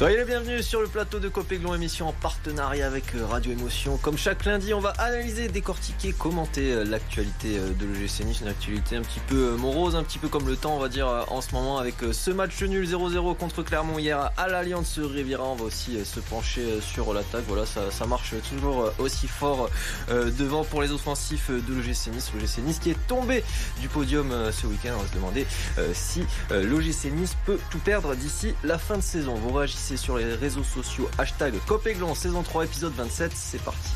Soyez 0.00 0.16
les 0.16 0.24
bienvenus 0.24 0.66
sur 0.66 0.80
le 0.80 0.88
plateau 0.88 1.18
de 1.18 1.28
Copéglon, 1.28 1.74
émission 1.74 2.08
en 2.08 2.14
partenariat 2.14 2.86
avec 2.86 3.14
euh, 3.14 3.26
Radio 3.26 3.52
Émotion. 3.52 3.98
Comme 3.98 4.16
chaque 4.16 4.46
lundi, 4.46 4.72
on 4.72 4.80
va 4.80 4.94
analyser, 4.96 5.48
décortiquer, 5.48 6.14
commenter 6.14 6.72
euh, 6.72 6.84
l'actualité 6.84 7.58
euh, 7.58 7.74
de 7.74 7.84
l'OGC 7.84 8.24
Nice, 8.24 8.40
une 8.40 8.48
actualité 8.48 8.96
un 8.96 9.02
petit 9.02 9.20
peu 9.28 9.56
morose, 9.56 9.96
un 9.96 10.02
petit 10.02 10.18
peu 10.18 10.28
comme 10.28 10.48
le 10.48 10.56
temps, 10.56 10.74
on 10.74 10.78
va 10.78 10.88
dire, 10.88 11.26
en 11.28 11.42
ce 11.42 11.52
moment, 11.52 11.76
avec 11.76 11.96
ce 12.12 12.30
match 12.30 12.62
nul 12.62 12.88
0-0 12.88 13.36
contre 13.36 13.62
Clermont 13.62 13.98
hier 13.98 14.30
à 14.38 14.48
l'Alliance 14.48 14.98
Riviera. 14.98 15.44
On 15.44 15.54
va 15.54 15.64
aussi 15.64 16.02
se 16.02 16.18
pencher 16.20 16.80
sur 16.80 17.12
l'attaque. 17.12 17.44
Voilà, 17.46 17.66
ça, 17.66 18.06
marche 18.06 18.32
toujours 18.48 18.90
aussi 18.98 19.28
fort 19.28 19.68
devant 20.08 20.64
pour 20.64 20.80
les 20.80 20.92
offensifs 20.92 21.50
de 21.50 21.74
l'OGC 21.74 22.06
Nice. 22.14 22.32
L'OGC 22.34 22.58
Nice 22.64 22.78
qui 22.78 22.90
est 22.90 23.06
tombé 23.06 23.44
du 23.82 23.88
podium 23.88 24.32
ce 24.50 24.66
week-end. 24.66 24.94
On 24.98 25.02
va 25.02 25.08
se 25.08 25.14
demander 25.14 25.46
si 25.92 26.24
l'OGC 26.50 27.12
Nice 27.12 27.36
peut 27.44 27.58
tout 27.70 27.80
perdre 27.80 28.14
d'ici 28.14 28.54
la 28.64 28.78
fin 28.78 28.96
de 28.96 29.02
saison. 29.02 29.34
Vous 29.34 29.52
réagissez 29.52 29.89
sur 29.96 30.18
les 30.18 30.34
réseaux 30.34 30.64
sociaux. 30.64 31.08
Hashtag 31.18 31.54
Copéglon, 31.66 32.14
saison 32.14 32.42
3, 32.42 32.64
épisode 32.64 32.92
27. 32.94 33.32
C'est 33.34 33.62
parti. 33.62 33.90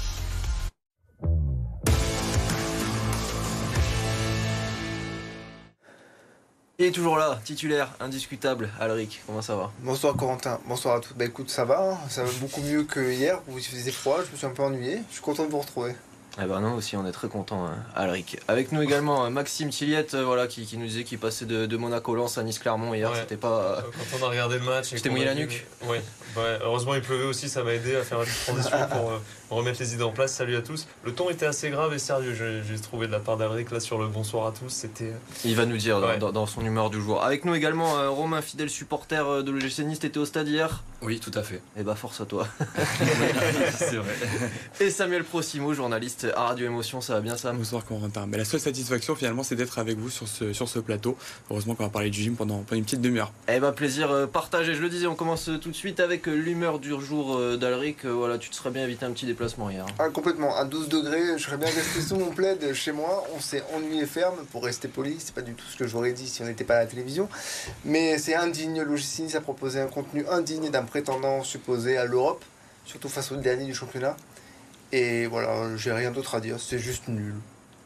Il 6.77 6.87
est 6.87 6.91
toujours 6.91 7.17
là, 7.17 7.41
titulaire, 7.45 7.95
indiscutable. 8.01 8.69
Alric, 8.81 9.23
comment 9.27 9.43
ça 9.43 9.55
va? 9.55 9.71
Bonsoir 9.79 10.17
Corentin, 10.17 10.59
bonsoir 10.67 10.97
à 10.97 11.01
tous. 11.01 11.15
Bah 11.15 11.25
écoute, 11.25 11.49
ça 11.49 11.65
va, 11.65 11.93
hein. 11.93 11.99
ça 12.09 12.25
va 12.25 12.31
beaucoup 12.41 12.63
mieux 12.63 12.83
que 12.83 13.13
hier 13.13 13.41
où 13.47 13.59
il 13.59 13.65
faisait 13.65 13.93
froid, 13.93 14.19
je 14.27 14.33
me 14.33 14.37
suis 14.37 14.47
un 14.47 14.51
peu 14.51 14.63
ennuyé. 14.63 15.01
Je 15.09 15.15
suis 15.15 15.23
content 15.23 15.45
de 15.45 15.51
vous 15.51 15.61
retrouver. 15.61 15.95
Eh 16.43 16.47
ben 16.47 16.61
non, 16.61 16.75
aussi, 16.75 16.97
on 16.97 17.07
est 17.07 17.13
très 17.13 17.29
content, 17.29 17.65
hein, 17.67 17.77
Alric. 17.95 18.39
Avec 18.49 18.73
nous 18.73 18.83
également 18.83 19.31
Maxime 19.31 19.71
Tilliette, 19.71 20.15
euh, 20.15 20.25
voilà, 20.25 20.49
qui, 20.49 20.67
nous 20.77 20.87
disait 20.87 21.05
qu'il 21.05 21.19
passait 21.19 21.45
de, 21.45 21.77
Monaco 21.77 22.15
Lens 22.17 22.39
à 22.39 22.43
Nice 22.43 22.59
Clermont 22.59 22.93
hier. 22.93 23.15
C'était 23.15 23.37
pas. 23.37 23.79
Euh, 23.79 23.81
quand 24.11 24.19
on 24.21 24.27
a 24.27 24.31
regardé 24.31 24.59
le 24.59 24.65
match. 24.65 24.87
C'était 24.89 25.11
mouillé 25.11 25.27
la 25.27 25.37
nuque. 25.37 25.65
Oui. 25.87 25.99
heureusement, 26.37 26.95
il 26.97 27.03
pleuvait 27.03 27.27
aussi, 27.27 27.49
ça 27.49 27.63
m'a 27.63 27.73
aidé 27.73 27.95
à 27.95 28.03
faire 28.03 28.21
une 28.21 28.29
transition 28.47 28.77
pour, 28.91 29.11
euh, 29.11 29.19
remettre 29.51 29.79
les 29.79 29.95
idées 29.95 30.03
en 30.03 30.11
place. 30.11 30.33
Salut 30.33 30.57
à 30.57 30.63
tous. 30.63 30.89
Le 31.05 31.15
ton 31.15 31.31
était 31.31 31.47
assez 31.47 31.71
grave 31.71 31.95
et 31.95 32.01
sérieux. 32.01 32.35
J'ai 32.35 32.81
trouvé 32.81 33.07
de 33.07 33.13
la 33.13 33.21
part 33.21 33.37
d'Alric 33.37 33.71
là 33.71 33.79
sur 33.79 33.99
le 33.99 34.09
bonsoir 34.09 34.49
à 34.49 34.53
tous. 34.53 34.71
C'était. 34.71 35.13
Il 35.45 35.55
va 35.55 35.67
nous 35.67 35.77
dire 35.77 36.01
dans, 36.19 36.47
son 36.47 36.65
humeur 36.65 36.91
du 36.91 37.01
jour. 37.01 37.23
Avec 37.23 37.45
nous 37.45 37.55
également 37.55 38.13
Romain, 38.13 38.43
fidèle 38.43 38.71
supporter 38.71 39.45
de 39.45 39.51
l'OGC 39.53 39.81
Nice. 39.81 40.01
T'étais 40.01 40.19
au 40.19 40.25
stade 40.25 40.49
hier? 40.49 40.83
Oui, 41.01 41.21
tout 41.21 41.31
à 41.35 41.43
fait. 41.43 41.61
Eh 41.79 41.83
bah 41.83 41.95
force 41.95 42.21
à 42.21 42.25
toi. 42.25 42.49
C'est 43.77 43.97
vrai. 43.97 44.15
Et 44.81 44.91
Samuel 44.91 45.23
Procimo, 45.23 45.75
journaliste 45.75 46.24
à 46.35 46.45
Radio 46.45 46.67
Émotion 46.67 47.01
ça 47.01 47.15
va 47.15 47.21
bien 47.21 47.37
ça 47.37 47.53
Bonsoir 47.53 47.85
Corentin. 47.85 48.27
Mais 48.27 48.39
la 48.39 48.45
seule 48.45 48.61
satisfaction 48.61 49.15
finalement 49.15 49.43
c'est 49.43 49.57
d'être 49.57 49.79
avec 49.79 49.99
vous 49.99 50.11
sur 50.11 50.29
ce, 50.29 50.53
sur 50.53 50.69
ce 50.69 50.79
plateau. 50.79 51.17
Heureusement 51.51 51.75
qu'on 51.75 51.85
va 51.85 51.91
parler 51.91 52.11
du 52.11 52.23
gym 52.23 52.37
pendant, 52.37 52.59
pendant 52.59 52.79
une 52.79 52.85
petite 52.85 53.01
demi-heure. 53.01 53.33
Eh 53.49 53.61
ben 53.61 53.73
plaisir 53.73 54.11
euh, 54.11 54.27
partagé, 54.27 54.75
je 54.75 54.83
le 54.83 54.89
disais, 54.89 55.07
on 55.07 55.15
commence 55.15 55.51
tout 55.61 55.71
de 55.71 55.77
suite 55.77 56.01
avec 56.01 56.29
euh, 56.29 56.35
l'humeur 56.35 56.79
du 56.79 56.91
jour 57.01 57.37
euh, 57.37 57.57
d'Alric. 57.57 58.05
Voilà, 58.05 58.39
tu 58.39 58.51
te 58.51 58.55
serais 58.55 58.71
bien 58.71 58.85
évité 58.85 59.05
un 59.05 59.13
petit 59.13 59.27
déplacement 59.27 59.71
hier. 59.71 59.87
Ah, 59.99 60.09
complètement, 60.09 60.57
à 60.57 60.65
12 60.65 60.89
degrés, 60.89 61.37
je 61.37 61.43
serais 61.43 61.57
bien 61.57 61.69
resté 61.69 62.01
sous 62.01 62.17
mon 62.17 62.31
plaid 62.31 62.73
chez 62.73 62.93
moi. 62.93 63.25
On 63.37 63.41
s'est 63.41 63.63
ennuyé 63.75 64.07
ferme 64.07 64.37
pour 64.53 64.65
rester 64.65 64.89
poli, 64.89 65.17
c'est 65.19 65.35
pas 65.35 65.43
du 65.43 65.55
tout 65.55 65.67
ce 65.67 65.77
que 65.77 65.87
j'aurais 65.87 66.13
dit 66.13 66.29
si 66.29 66.43
on 66.43 66.47
n'était 66.47 66.65
pas 66.65 66.77
à 66.77 66.81
la 66.81 66.87
télévision. 66.87 67.29
Mais 67.85 68.19
c'est 68.19 68.35
indigne, 68.35 68.83
Logicinis 68.83 69.37
a 69.37 69.41
proposé 69.41 69.81
un 69.81 69.87
contenu 69.87 70.25
indigne 70.29 70.71
d'un 70.71 70.85
prétendant 70.85 71.43
supposé 71.43 71.97
à 71.97 72.05
l'Europe, 72.05 72.45
surtout 72.85 73.09
face 73.09 73.33
au 73.33 73.37
dernier 73.37 73.65
du 73.67 73.75
championnat. 73.75 74.17
Et 74.97 75.27
voilà, 75.27 75.77
j'ai 75.77 75.91
rien 75.91 76.13
d'autre 76.13 76.37
à 76.37 76.41
dire, 76.41 76.61
c'est 76.61 76.79
juste 76.79 77.09
nul. 77.09 77.35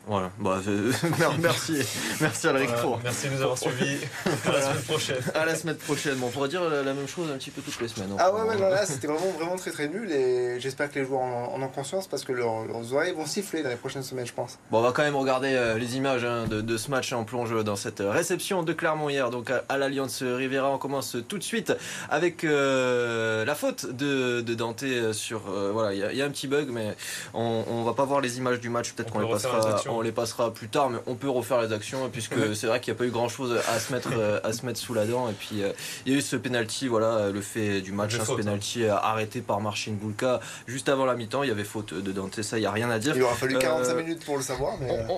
Voilà, 0.08 0.30
bah, 0.38 0.58
merci, 1.38 1.74
merci 2.18 2.48
Alric 2.48 2.70
Merci 3.04 3.28
de 3.28 3.34
nous 3.34 3.42
avoir 3.42 3.58
suivis. 3.58 3.98
À 4.46 4.52
la 4.52 4.62
semaine 4.62 4.82
prochaine. 4.84 5.16
À 5.34 5.44
la 5.44 5.54
semaine 5.54 5.76
prochaine. 5.76 6.14
Bon, 6.14 6.28
on 6.28 6.30
pourrait 6.30 6.48
dire 6.48 6.62
la, 6.62 6.94
même 6.94 7.06
chose 7.06 7.30
un 7.30 7.36
petit 7.36 7.50
peu 7.50 7.60
toutes 7.60 7.78
les 7.82 7.88
semaines. 7.88 8.12
Hein. 8.12 8.16
Ah 8.18 8.32
ouais, 8.32 8.40
ouais 8.40 8.58
là, 8.58 8.86
c'était 8.86 9.06
vraiment, 9.06 9.30
vraiment 9.32 9.56
très 9.56 9.70
très 9.70 9.86
nul 9.86 10.10
et 10.10 10.58
j'espère 10.60 10.90
que 10.90 10.98
les 10.98 11.04
joueurs 11.04 11.20
en, 11.20 11.60
ont 11.60 11.68
conscience 11.68 12.06
parce 12.06 12.24
que 12.24 12.32
leurs, 12.32 12.64
oreilles 12.94 13.12
vont 13.12 13.26
siffler 13.26 13.62
dans 13.62 13.68
les 13.68 13.76
prochaines 13.76 14.02
semaines, 14.02 14.26
je 14.26 14.32
pense. 14.32 14.58
Bon, 14.70 14.78
on 14.78 14.82
va 14.82 14.92
quand 14.92 15.02
même 15.02 15.16
regarder 15.16 15.52
euh, 15.52 15.76
les 15.76 15.98
images 15.98 16.24
hein, 16.24 16.46
de, 16.48 16.76
ce 16.78 16.90
match. 16.90 17.12
en 17.12 17.24
plonge 17.24 17.62
dans 17.62 17.76
cette 17.76 18.00
réception 18.00 18.62
de 18.62 18.72
Clermont 18.72 19.10
hier, 19.10 19.28
donc 19.28 19.50
à, 19.50 19.76
l'Alliance 19.76 20.22
Rivera. 20.22 20.70
On 20.70 20.78
commence 20.78 21.18
tout 21.28 21.36
de 21.36 21.44
suite 21.44 21.74
avec 22.08 22.44
euh, 22.44 23.44
la 23.44 23.54
faute 23.54 23.84
de, 23.94 24.40
Dante 24.40 24.84
sur. 25.12 25.42
Euh, 25.50 25.70
voilà, 25.70 25.92
il 25.92 26.16
y, 26.16 26.22
a 26.22 26.24
un 26.24 26.30
petit 26.30 26.46
bug, 26.46 26.68
mais 26.70 26.96
on, 27.34 27.64
on 27.68 27.82
va 27.82 27.92
pas 27.92 28.06
voir 28.06 28.22
les 28.22 28.38
images 28.38 28.60
du 28.60 28.70
match. 28.70 28.92
Peut-être 28.92 29.12
qu'on 29.12 29.20
les 29.20 29.28
passera 29.28 29.60
on 29.98 30.02
les 30.02 30.12
passera 30.12 30.52
plus 30.52 30.68
tard, 30.68 30.90
mais 30.90 30.98
on 31.06 31.14
peut 31.14 31.28
refaire 31.28 31.60
les 31.60 31.72
actions 31.72 32.08
puisque 32.08 32.34
c'est 32.54 32.66
vrai 32.66 32.80
qu'il 32.80 32.92
n'y 32.92 32.96
a 32.96 32.98
pas 32.98 33.06
eu 33.06 33.10
grand 33.10 33.28
chose 33.28 33.58
à 33.68 33.78
se 33.78 33.92
mettre 33.92 34.10
euh, 34.16 34.40
à 34.44 34.52
se 34.52 34.64
mettre 34.64 34.78
sous 34.78 34.94
la 34.94 35.06
dent. 35.06 35.28
Et 35.28 35.32
puis 35.32 35.62
euh, 35.62 35.72
il 36.06 36.12
y 36.12 36.14
a 36.14 36.18
eu 36.18 36.22
ce 36.22 36.36
penalty, 36.36 36.88
voilà, 36.88 37.30
le 37.30 37.40
fait 37.40 37.80
du 37.80 37.92
match, 37.92 38.14
hein, 38.14 38.24
ce 38.24 38.32
penalty 38.32 38.84
hein. 38.84 38.98
arrêté 39.02 39.40
par 39.40 39.60
Marcin 39.60 39.92
Bulka 39.92 40.40
juste 40.66 40.88
avant 40.88 41.04
la 41.04 41.14
mi-temps. 41.14 41.42
Il 41.42 41.48
y 41.48 41.52
avait 41.52 41.64
faute 41.64 41.94
de 41.94 42.12
Dante, 42.12 42.40
ça, 42.42 42.58
il 42.58 42.60
n'y 42.60 42.66
a 42.66 42.70
rien 42.70 42.90
à 42.90 42.98
dire. 42.98 43.16
Il 43.16 43.22
aura 43.22 43.34
fallu 43.34 43.58
45 43.58 43.92
euh, 43.92 44.02
minutes 44.02 44.24
pour 44.24 44.36
le 44.36 44.42
savoir. 44.42 44.74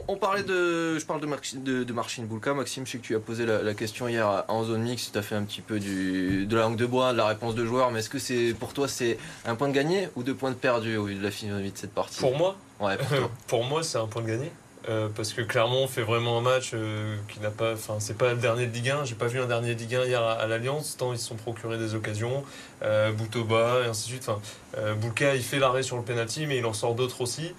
On, 0.08 0.16
parlait 0.16 0.42
de, 0.42 0.98
je 0.98 1.04
parle 1.04 1.20
de, 1.20 1.28
de, 1.58 1.84
de 1.84 1.92
Marcin 1.92 2.22
Bulka. 2.24 2.54
Maxime, 2.54 2.86
je 2.86 2.92
sais 2.92 2.98
que 2.98 3.04
tu 3.04 3.16
as 3.16 3.20
posé 3.20 3.46
la, 3.46 3.74
question 3.74 4.08
hier 4.08 4.44
en 4.48 4.64
zone 4.64 4.82
mix. 4.82 5.10
Tu 5.12 5.18
as 5.18 5.22
fait 5.22 5.34
un 5.34 5.44
petit 5.44 5.60
peu 5.60 5.78
du, 5.78 6.46
de 6.46 6.56
la 6.56 6.62
langue 6.62 6.76
de 6.76 6.86
bois, 6.86 7.12
de 7.12 7.18
la 7.18 7.26
réponse 7.26 7.54
de 7.54 7.64
joueur. 7.64 7.90
Mais 7.90 8.00
est-ce 8.00 8.10
que 8.10 8.18
c'est 8.18 8.54
pour 8.58 8.72
toi 8.72 8.88
c'est 8.88 9.18
un 9.44 9.54
point 9.54 9.68
de 9.68 9.74
gagné 9.74 10.08
ou 10.16 10.22
deux 10.22 10.34
points 10.34 10.50
de 10.50 10.56
perdu 10.56 10.96
au 10.96 11.04
vu 11.04 11.14
de 11.14 11.22
la 11.22 11.30
finale 11.30 11.62
de 11.62 11.70
cette 11.74 11.94
partie? 11.94 12.20
Pour 12.20 12.36
moi, 12.36 12.56
ouais, 12.80 12.96
pour, 12.96 13.30
pour 13.46 13.64
moi, 13.64 13.82
c'est 13.82 13.98
un 13.98 14.06
point 14.06 14.22
de 14.22 14.28
gagné. 14.28 14.52
Euh, 14.88 15.08
parce 15.14 15.34
que 15.34 15.42
Clermont 15.42 15.86
fait 15.86 16.02
vraiment 16.02 16.38
un 16.38 16.40
match 16.40 16.70
euh, 16.72 17.16
qui 17.28 17.38
n'a 17.40 17.50
pas. 17.50 17.74
Enfin, 17.74 17.96
c'est 17.98 18.16
pas 18.16 18.32
le 18.32 18.38
dernier 18.38 18.66
de 18.66 18.72
Ligue 18.72 18.88
1. 18.88 19.04
J'ai 19.04 19.14
pas 19.14 19.26
vu 19.26 19.38
un 19.38 19.46
dernier 19.46 19.74
de 19.74 19.80
Ligue 19.80 19.94
1 19.94 20.04
hier 20.06 20.22
à, 20.22 20.46
l'Alliance, 20.46 20.96
tant 20.96 21.12
ils 21.12 21.18
se 21.18 21.28
sont 21.28 21.36
procurés 21.36 21.76
des 21.76 21.94
occasions. 21.94 22.44
Euh, 22.82 23.12
Boutoba 23.12 23.82
et 23.84 23.88
ainsi 23.88 24.04
de 24.04 24.12
suite. 24.12 24.28
Enfin, 24.28 24.40
euh, 24.78 24.94
Boulka, 24.94 25.34
il 25.34 25.42
fait 25.42 25.58
l'arrêt 25.58 25.82
sur 25.82 25.98
le 25.98 26.02
penalty, 26.02 26.46
mais 26.46 26.56
il 26.56 26.64
en 26.64 26.72
sort 26.72 26.94
d'autres 26.94 27.20
aussi. 27.20 27.52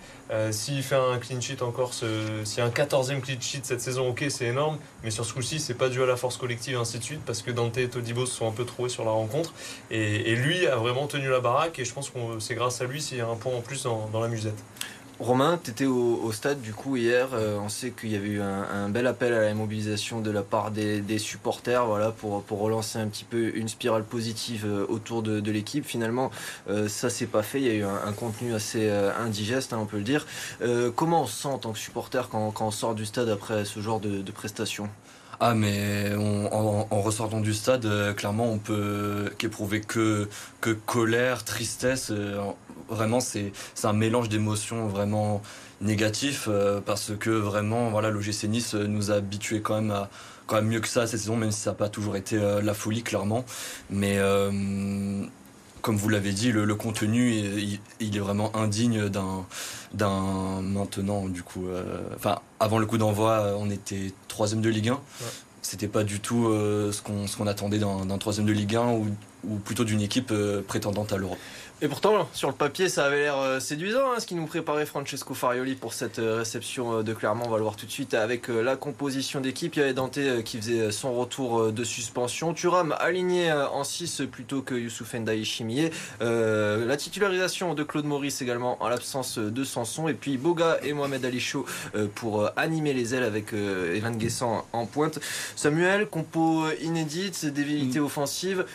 S'il 0.51 0.81
fait 0.81 0.95
un 0.95 1.17
clean 1.17 1.41
sheet 1.41 1.61
encore, 1.61 1.93
s'il 1.93 2.07
y 2.57 2.61
a 2.61 2.65
un 2.65 2.69
14e 2.69 3.19
clean 3.19 3.41
sheet 3.41 3.63
cette 3.63 3.81
saison, 3.81 4.07
ok, 4.07 4.23
c'est 4.29 4.45
énorme. 4.45 4.77
Mais 5.03 5.11
sur 5.11 5.25
ce 5.25 5.33
coup-ci, 5.33 5.59
c'est 5.59 5.73
pas 5.73 5.89
dû 5.89 6.01
à 6.01 6.05
la 6.05 6.15
force 6.15 6.37
collective 6.37 6.75
et 6.75 6.77
ainsi 6.77 6.99
de 6.99 7.03
suite, 7.03 7.19
parce 7.25 7.41
que 7.41 7.51
Dante 7.51 7.77
et 7.77 7.89
Todibo 7.89 8.25
se 8.25 8.37
sont 8.37 8.47
un 8.47 8.53
peu 8.53 8.63
trouvés 8.63 8.87
sur 8.87 9.03
la 9.03 9.11
rencontre. 9.11 9.53
Et, 9.89 10.33
lui 10.35 10.67
a 10.67 10.77
vraiment 10.77 11.07
tenu 11.07 11.27
la 11.27 11.41
baraque, 11.41 11.79
et 11.79 11.85
je 11.85 11.93
pense 11.93 12.09
que 12.09 12.17
c'est 12.39 12.55
grâce 12.55 12.79
à 12.79 12.85
lui 12.85 13.01
s'il 13.01 13.17
y 13.17 13.21
a 13.21 13.27
un 13.27 13.35
point 13.35 13.53
en 13.53 13.59
plus 13.59 13.83
dans 13.83 14.21
la 14.21 14.29
musette. 14.29 14.63
Romain, 15.21 15.59
tu 15.63 15.69
étais 15.69 15.85
au, 15.85 16.31
stade 16.31 16.61
du 16.61 16.73
coup 16.73 16.97
hier. 16.97 17.29
Euh, 17.33 17.59
on 17.63 17.69
sait 17.69 17.91
qu'il 17.91 18.11
y 18.11 18.15
avait 18.15 18.27
eu 18.27 18.41
un, 18.41 18.89
bel 18.89 19.05
appel 19.05 19.33
à 19.33 19.41
la 19.41 19.53
mobilisation 19.53 20.19
de 20.19 20.31
la 20.31 20.41
part 20.41 20.71
des, 20.71 21.19
supporters 21.19 21.85
voilà, 21.85 22.09
pour, 22.09 22.43
relancer 22.49 22.97
un 22.97 23.07
petit 23.07 23.23
peu 23.23 23.55
une 23.55 23.67
spirale 23.67 24.03
positive 24.03 24.65
euh, 24.65 24.83
autour 24.89 25.21
de, 25.21 25.51
l'équipe. 25.51 25.85
Finalement, 25.85 26.31
euh, 26.71 26.87
ça 26.87 27.11
s'est 27.11 27.27
pas 27.27 27.43
fait. 27.43 27.61
Il 27.61 27.67
y 27.67 27.69
a 27.69 27.73
eu 27.75 27.83
un, 27.83 28.11
contenu 28.13 28.55
assez 28.55 28.89
indigeste, 28.89 29.73
hein, 29.73 29.79
on 29.79 29.85
peut 29.85 29.97
le 29.97 30.03
dire. 30.03 30.25
comment 30.95 31.21
on 31.21 31.27
se 31.27 31.43
sent 31.43 31.49
en 31.49 31.59
tant 31.59 31.71
que 31.71 31.79
supporter 31.79 32.27
quand, 32.27 32.59
on 32.59 32.71
sort 32.71 32.95
du 32.95 33.05
stade 33.05 33.29
après 33.29 33.63
ce 33.63 33.79
genre 33.79 33.99
de, 33.99 34.31
prestations 34.31 34.89
ah 35.43 35.55
mais 35.55 36.13
en, 36.15 37.01
ressortant 37.01 37.41
du 37.41 37.53
stade, 37.53 38.15
clairement 38.15 38.51
on 38.51 38.59
peut 38.59 39.31
qu'éprouver 39.37 39.81
que 39.81 40.27
colère, 40.85 41.43
tristesse 41.43 42.11
vraiment 42.91 43.19
c'est 43.19 43.52
un 43.84 43.94
mélange 43.94 44.29
d'émotions 44.29 44.88
vraiment 44.88 45.41
négatifs 45.81 46.47
euh, 46.47 46.79
parce 46.85 47.12
que 47.19 47.29
vraiment 47.29 47.90
voilà 47.90 48.09
l'OGC 48.09 48.44
Nice 48.46 48.75
nous 48.75 49.12
a 49.12 49.16
habitués 49.16 49.62
quand 49.62 49.75
même 49.75 49.91
à 49.91 50.09
quand 50.47 50.57
même 50.57 50.68
mieux 50.68 50.79
que 50.79 50.88
ça 50.88 51.07
cette 51.07 51.19
saison 51.19 51.35
même 51.35 51.52
si 51.52 51.62
ça 51.62 51.72
n'a 51.72 51.75
pas 51.75 51.90
toujours 51.90 52.16
été 52.16 52.38
euh, 52.38 52.62
la 52.62 52.74
folie 52.74 53.03
clairement 53.03 53.46
mais 53.90 54.18
euh, 54.18 54.52
comme 55.81 55.96
vous 55.96 56.09
l'avez 56.09 56.31
dit, 56.31 56.52
le, 56.52 56.75
contenu, 56.75 57.34
il, 58.00 58.16
est 58.16 58.19
vraiment 58.19 58.56
indigne 58.56 59.09
d'un, 59.09 59.47
d'un 59.96 60.62
maintenant, 60.62 61.28
du 61.28 61.41
coup. 61.41 61.66
enfin, 62.16 62.38
avant 62.59 62.78
le 62.78 62.85
coup 62.85 63.00
d'envoi, 63.00 63.56
on 63.58 63.68
était 63.72 64.13
troisième 64.28 64.62
de 64.62 64.69
Ligue 64.69 64.90
1. 64.90 65.00
C'était 65.64 65.87
pas 65.87 66.03
du 66.03 66.20
tout 66.20 66.52
ce, 66.52 67.02
qu'on, 67.02 67.26
ce 67.26 67.35
qu'on 67.35 67.47
attendait 67.47 67.79
d'un, 67.79 68.17
troisième 68.20 68.46
de 68.46 68.52
Ligue 68.52 68.76
1 68.76 68.91
ou, 68.91 69.08
ou 69.44 69.55
plutôt 69.55 69.84
d'une 69.84 70.02
équipe 70.02 70.32
prétendante 70.67 71.14
à 71.14 71.17
l'Europe. 71.17 71.40
Et 71.83 71.87
pourtant, 71.87 72.29
sur 72.31 72.47
le 72.47 72.53
papier, 72.53 72.89
ça 72.89 73.05
avait 73.05 73.22
l'air 73.22 73.39
euh, 73.39 73.59
séduisant, 73.59 74.11
hein, 74.11 74.19
ce 74.19 74.28
qui 74.28 74.35
nous 74.35 74.45
préparait 74.45 74.85
Francesco 74.85 75.33
Farioli 75.33 75.73
pour 75.73 75.93
cette 75.93 76.19
euh, 76.19 76.37
réception 76.37 76.99
euh, 76.99 77.01
de 77.01 77.11
Clermont. 77.11 77.45
On 77.47 77.49
va 77.49 77.57
le 77.57 77.63
voir 77.63 77.75
tout 77.75 77.87
de 77.87 77.91
suite 77.91 78.13
avec 78.13 78.49
la 78.49 78.75
composition 78.75 79.41
d'équipe. 79.41 79.75
Il 79.75 79.79
y 79.79 79.81
avait 79.81 79.95
Dante 79.95 80.19
qui 80.45 80.57
faisait 80.57 80.91
son 80.91 81.11
retour 81.13 81.72
de 81.72 81.83
suspension. 81.83 82.53
Thuram 82.53 82.95
aligné 82.99 83.51
en 83.51 83.83
6 83.83 84.23
plutôt 84.31 84.61
que 84.61 84.75
Youssouf 84.75 85.16
Ndiaye 85.16 85.43
Chimier. 85.43 85.89
la 86.19 86.97
titularisation 86.97 87.73
de 87.73 87.84
Claude 87.84 88.05
Maurice 88.05 88.43
également 88.43 88.77
en 88.84 88.87
l'absence 88.87 89.39
de 89.39 89.63
Sanson. 89.63 90.07
Et 90.07 90.13
puis 90.13 90.37
Boga 90.37 90.77
et 90.84 90.93
Mohamed 90.93 91.25
Ali 91.25 91.39
Chaud 91.39 91.66
pour 92.16 92.49
animer 92.57 92.93
les 92.93 93.16
ailes 93.16 93.23
avec 93.23 93.53
Evan 93.53 94.17
Guessant 94.17 94.66
en 94.73 94.85
pointe. 94.85 95.19
Samuel, 95.55 96.07
compo 96.07 96.66
inédite, 96.81 97.45
débilité 97.45 97.99
mm. 97.99 98.05
offensive 98.05 98.66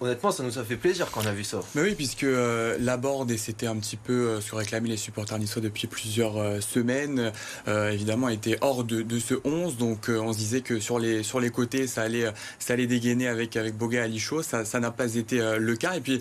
honnêtement, 0.00 0.30
ça 0.30 0.42
nous 0.42 0.58
a 0.58 0.64
fait 0.64 0.76
plaisir 0.76 1.10
quand 1.10 1.22
on 1.24 1.26
a 1.26 1.32
vu 1.32 1.44
ça. 1.44 1.60
Mais 1.74 1.82
oui, 1.82 1.94
puisque 1.94 2.24
euh, 2.24 2.76
la 2.80 2.96
board, 2.96 3.30
et 3.30 3.38
c'était 3.38 3.66
un 3.66 3.76
petit 3.76 3.96
peu 3.96 4.12
euh, 4.12 4.40
ce 4.40 4.50
que 4.50 4.56
réclamaient 4.56 4.88
les 4.88 4.96
supporters 4.96 5.38
niçois 5.38 5.62
depuis 5.62 5.86
plusieurs 5.86 6.36
euh, 6.36 6.60
semaines, 6.60 7.32
euh, 7.68 7.90
évidemment, 7.90 8.28
était 8.28 8.58
hors 8.60 8.84
de, 8.84 9.02
de 9.02 9.18
ce 9.18 9.34
11. 9.44 9.76
Donc, 9.76 10.08
euh, 10.08 10.18
on 10.18 10.32
se 10.32 10.38
disait 10.38 10.60
que 10.60 10.80
sur 10.80 10.98
les, 10.98 11.22
sur 11.22 11.40
les 11.40 11.50
côtés, 11.50 11.86
ça 11.86 12.02
allait, 12.02 12.30
ça 12.58 12.74
allait 12.74 12.86
dégainer 12.86 13.28
avec, 13.28 13.56
avec 13.56 13.76
Boga. 13.76 14.06
Ça 14.42 14.64
ça 14.64 14.80
n'a 14.80 14.90
pas 14.90 15.14
été 15.14 15.40
euh, 15.40 15.58
le 15.58 15.76
cas. 15.76 15.94
Et 15.94 16.00
puis, 16.00 16.20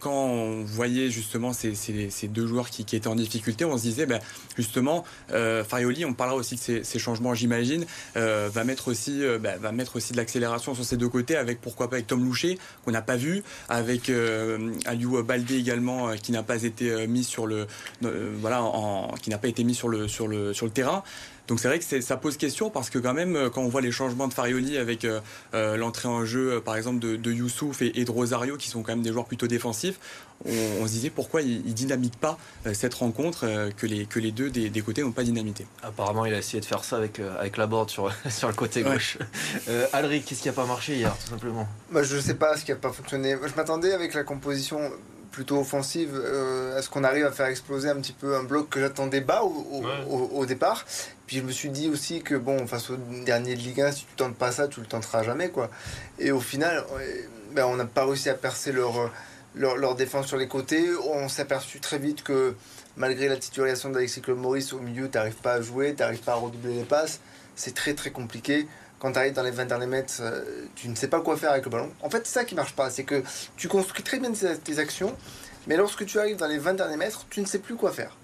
quand 0.00 0.12
on 0.12 0.64
voyait 0.64 1.10
justement 1.10 1.52
ces, 1.52 1.74
ces, 1.74 2.10
ces 2.10 2.28
deux 2.28 2.46
joueurs 2.46 2.68
qui, 2.68 2.84
qui 2.84 2.96
étaient 2.96 3.08
en 3.08 3.14
difficulté, 3.14 3.64
on 3.64 3.76
se 3.78 3.82
disait, 3.82 4.06
ben, 4.06 4.20
justement, 4.56 5.04
Farioli, 5.28 6.04
on 6.04 6.14
parlera 6.14 6.36
aussi 6.36 6.56
de 6.56 6.60
ces, 6.60 6.84
ces 6.84 6.98
changements, 6.98 7.34
j'imagine, 7.34 7.84
va 8.14 8.64
mettre 8.64 8.88
aussi, 8.88 9.22
ben, 9.40 9.58
va 9.58 9.72
mettre 9.72 9.96
aussi 9.96 10.12
de 10.12 10.16
l'accélération 10.16 10.74
sur 10.74 10.84
ces 10.84 10.96
deux 10.96 11.08
côtés, 11.08 11.36
avec 11.36 11.60
pourquoi 11.60 11.88
pas 11.88 11.96
avec 11.96 12.08
Tom 12.08 12.24
Loucher, 12.24 12.58
qu'on 12.84 12.90
n'a 12.90 13.02
pas 13.02 13.16
vu, 13.16 13.42
avec 13.68 14.08
euh, 14.08 14.72
Aliou 14.86 15.22
Baldé 15.22 15.56
également, 15.56 16.08
euh, 16.08 16.14
qui 16.16 16.32
n'a 16.32 16.42
pas 16.42 16.62
été 16.62 16.90
euh, 16.90 17.06
mis 17.06 17.24
sur 17.24 17.46
le, 17.46 17.66
euh, 18.04 18.34
voilà, 18.40 18.62
qui 19.22 19.30
n'a 19.30 19.38
pas 19.38 19.48
été 19.48 19.64
mis 19.64 19.74
sur 19.74 19.88
le, 19.88 20.08
sur 20.08 20.28
le, 20.28 20.52
sur 20.52 20.66
le 20.66 20.72
terrain. 20.72 21.02
Donc 21.48 21.58
c'est 21.58 21.68
vrai 21.68 21.80
que 21.80 22.00
ça 22.00 22.16
pose 22.16 22.36
question 22.36 22.70
parce 22.70 22.88
que 22.88 23.00
quand 23.00 23.14
même 23.14 23.50
quand 23.52 23.62
on 23.62 23.68
voit 23.68 23.80
les 23.80 23.90
changements 23.90 24.28
de 24.28 24.32
Farioli 24.32 24.78
avec 24.78 25.04
l'entrée 25.52 26.06
en 26.06 26.24
jeu 26.24 26.62
par 26.64 26.76
exemple 26.76 27.00
de, 27.00 27.32
Youssouf 27.32 27.82
et 27.82 28.04
de 28.04 28.10
Rosario 28.10 28.56
qui 28.56 28.68
sont 28.68 28.82
quand 28.82 28.92
même 28.92 29.02
des 29.02 29.10
joueurs 29.10 29.26
plutôt 29.26 29.48
défensifs, 29.48 29.98
on, 30.46 30.82
on 30.82 30.86
se 30.86 30.92
disait 30.92 31.10
pourquoi 31.10 31.42
ils, 31.42 31.66
ils 31.66 31.74
dynamitent 31.74 32.16
pas 32.16 32.38
euh, 32.66 32.74
cette 32.74 32.94
rencontre 32.94 33.46
euh, 33.46 33.70
que 33.76 33.86
les 33.86 34.06
que 34.06 34.18
les 34.18 34.32
deux 34.32 34.50
des, 34.50 34.70
des 34.70 34.80
côtés 34.82 35.02
n'ont 35.02 35.12
pas 35.12 35.22
dynamité. 35.24 35.66
Apparemment, 35.82 36.24
il 36.26 36.34
a 36.34 36.38
essayé 36.38 36.60
de 36.60 36.64
faire 36.64 36.84
ça 36.84 36.96
avec, 36.96 37.20
euh, 37.20 37.38
avec 37.38 37.56
la 37.56 37.66
board 37.66 37.90
sur, 37.90 38.12
sur 38.30 38.48
le 38.48 38.54
côté 38.54 38.82
Ouais. 38.84 38.92
gauche. 38.94 39.18
Euh, 39.68 39.86
Alric, 39.92 40.24
qu'est-ce 40.24 40.42
qui 40.42 40.48
a 40.48 40.52
pas 40.52 40.66
marché 40.66 40.96
hier, 40.96 41.14
tout 41.24 41.30
simplement? 41.30 41.66
Moi, 41.90 42.02
je 42.02 42.18
sais 42.18 42.34
pas 42.34 42.56
ce 42.56 42.64
qui 42.64 42.72
a 42.72 42.76
pas 42.76 42.90
fonctionné. 42.92 43.36
Je 43.44 43.54
m'attendais 43.54 43.92
avec 43.92 44.14
la 44.14 44.24
composition 44.24 44.80
plutôt 45.30 45.58
offensive 45.60 46.10
euh, 46.14 46.76
à 46.78 46.82
ce 46.82 46.90
qu'on 46.90 47.04
arrive 47.04 47.24
à 47.24 47.32
faire 47.32 47.46
exploser 47.46 47.88
un 47.88 47.96
petit 47.96 48.12
peu 48.12 48.36
un 48.36 48.42
bloc 48.42 48.68
que 48.68 48.80
j'attendais 48.80 49.22
bas 49.22 49.42
au, 49.42 49.66
au- 49.70 49.80
Ouais. 49.82 49.88
au- 50.10 50.30
au 50.40 50.44
départ. 50.46 50.84
Puis 51.26 51.38
je 51.38 51.42
me 51.42 51.50
suis 51.52 51.70
dit 51.70 51.88
aussi 51.88 52.20
que 52.20 52.34
bon, 52.34 52.66
face 52.66 52.90
au 52.90 52.96
dernier 53.24 53.54
de 53.54 53.60
Ligue 53.60 53.80
1, 53.80 53.92
si 53.92 54.00
tu 54.04 54.14
tentes 54.16 54.34
pas 54.36 54.52
ça, 54.52 54.68
tu 54.68 54.80
le 54.80 54.86
tenteras 54.86 55.22
jamais 55.22 55.48
quoi. 55.48 55.70
Et 56.18 56.32
au 56.32 56.40
final, 56.40 56.84
ouais, 56.94 57.28
ben, 57.54 57.64
on 57.64 57.76
n'a 57.76 57.86
pas 57.86 58.04
réussi 58.04 58.28
à 58.28 58.34
percer 58.34 58.72
leur, 58.72 59.10
leur, 59.54 59.94
défense 59.94 60.26
sur 60.26 60.36
les 60.36 60.48
côtés. 60.48 60.88
On 61.04 61.28
s'est 61.28 61.46
très 61.80 61.98
vite 61.98 62.22
que 62.22 62.54
malgré 62.96 63.28
la 63.28 63.36
titularisation 63.36 63.90
d'Alexis 63.90 64.22
Maurice 64.28 64.72
au 64.72 64.78
milieu, 64.78 65.08
tu 65.10 65.16
n'arrives 65.16 65.34
pas 65.34 65.54
à 65.54 65.60
jouer, 65.60 65.94
tu 65.94 66.02
n'arrives 66.02 66.20
pas 66.20 66.32
à 66.32 66.36
redoubler 66.36 66.74
les 66.74 66.84
passes. 66.84 67.20
C'est 67.54 67.74
très 67.74 67.94
très 67.94 68.10
compliqué 68.10 68.66
quand 69.02 69.10
tu 69.10 69.18
arrives 69.18 69.32
dans 69.32 69.42
les 69.42 69.50
20 69.50 69.64
derniers 69.64 69.86
mètres, 69.88 70.14
euh, 70.20 70.44
tu 70.76 70.88
ne 70.88 70.94
sais 70.94 71.08
pas 71.08 71.20
quoi 71.20 71.36
faire 71.36 71.50
avec 71.50 71.64
le 71.64 71.72
ballon. 71.72 71.90
En 72.02 72.08
fait, 72.08 72.24
c'est 72.24 72.34
ça 72.34 72.44
qui 72.44 72.54
marche 72.54 72.76
pas. 72.76 72.88
C'est 72.88 73.02
que 73.02 73.24
tu 73.56 73.66
construis 73.66 74.04
très 74.04 74.20
bien 74.20 74.30
tes 74.30 74.78
actions, 74.78 75.16
mais 75.66 75.76
lorsque 75.76 76.06
tu 76.06 76.20
arrives 76.20 76.36
dans 76.36 76.46
les 76.46 76.58
20 76.58 76.74
derniers 76.74 76.96
mètres, 76.96 77.26
tu 77.28 77.40
ne 77.40 77.46
sais 77.46 77.58
plus 77.58 77.74
quoi 77.74 77.90
faire. 77.90 78.16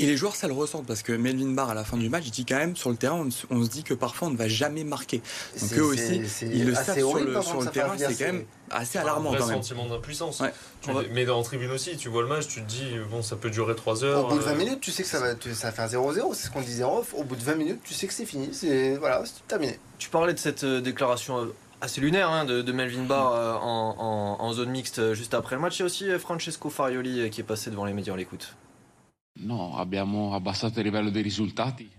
Et 0.00 0.06
les 0.06 0.16
joueurs 0.16 0.36
ça 0.36 0.46
le 0.48 0.54
ressentent 0.54 0.86
parce 0.86 1.02
que 1.02 1.12
Melvin 1.12 1.50
Barr 1.52 1.70
à 1.70 1.74
la 1.74 1.84
fin 1.84 1.96
du 1.96 2.08
match 2.08 2.24
il 2.26 2.30
dit 2.30 2.44
quand 2.44 2.56
même 2.56 2.76
sur 2.76 2.90
le 2.90 2.96
terrain 2.96 3.16
on, 3.26 3.30
se- 3.30 3.46
on 3.50 3.62
se 3.64 3.68
dit 3.70 3.82
que 3.82 3.94
parfois 3.94 4.28
on 4.28 4.30
ne 4.30 4.36
va 4.36 4.48
jamais 4.48 4.84
marquer. 4.84 5.18
Donc 5.18 5.68
C'est- 5.70 5.78
eux 5.78 5.84
aussi 5.84 6.22
ils 6.42 6.64
le 6.66 6.74
savent 6.74 6.96
sur 6.96 7.14
le, 7.18 7.42
sur 7.42 7.70
terrain 7.70 7.94
c'est 7.98 8.14
quand 8.14 8.32
même 8.32 8.44
assez 8.70 8.98
un 8.98 9.02
alarmant 9.02 9.30
vrai 9.30 9.38
quand 9.40 9.46
même. 9.48 9.56
sentiment 9.62 9.86
d'impuissance. 9.86 10.40
Ouais. 10.40 10.52
Va- 10.86 11.02
Mais 11.12 11.28
en 11.28 11.42
tribune 11.42 11.70
aussi, 11.70 11.96
tu 11.96 12.08
vois 12.08 12.22
le 12.22 12.28
match, 12.28 12.48
tu 12.48 12.62
te 12.62 12.66
dis, 12.68 12.86
bon, 13.10 13.20
ça 13.22 13.36
peut 13.36 13.50
durer 13.50 13.74
3 13.76 14.00
Au 14.02 14.04
heures. 14.04 14.28
bout 14.28 14.36
de 14.38 14.42
20 14.42 14.52
euh, 14.52 14.56
minutes, 14.56 14.80
tu 14.80 14.90
sais 14.90 15.02
que 15.02 15.08
ça 15.10 15.20
va, 15.20 15.34
tu- 15.34 15.52
ça 15.54 15.66
va 15.68 15.72
faire 15.72 15.88
0-0. 15.88 16.32
C'est 16.34 16.46
ce 16.46 16.50
qu'on 16.50 16.62
disait 16.62 16.82
en 16.84 16.96
off. 16.96 17.12
Au 17.14 17.22
bout 17.22 17.36
de 17.36 17.42
20 17.42 17.54
minutes, 17.56 17.80
tu 17.84 17.92
sais 17.92 18.06
que 18.06 18.14
c'est 18.14 18.24
fini. 18.24 18.48
C'est 18.52 18.96
voilà, 18.96 19.22
c'est 19.26 19.46
terminé. 19.46 19.78
Tu 19.98 20.08
parlais 20.08 20.32
de 20.32 20.38
cette 20.38 20.64
euh, 20.64 20.80
déclaration 20.80 21.38
euh, 21.42 21.54
assez 21.82 22.00
lunaire 22.00 22.30
hein, 22.30 22.46
de, 22.46 22.62
de 22.62 22.72
Melvin 22.72 23.02
Barr 23.04 23.32
euh, 23.34 23.52
en, 23.56 23.94
en- 23.98 24.42
en 24.42 24.52
zone 24.54 24.70
mixte 24.70 25.12
juste 25.12 25.34
après 25.34 25.56
le 25.56 25.60
match. 25.60 25.76
Il 25.76 25.80
y 25.80 25.82
a 25.82 25.86
aussi 25.86 26.06
Francesco 26.18 26.70
Farioli 26.70 27.28
qui 27.28 27.42
est 27.42 27.44
passé 27.44 27.70
devant 27.70 27.84
les 27.84 27.92
médias, 27.92 28.14
on 28.14 28.16
l'écoute. 28.16 28.54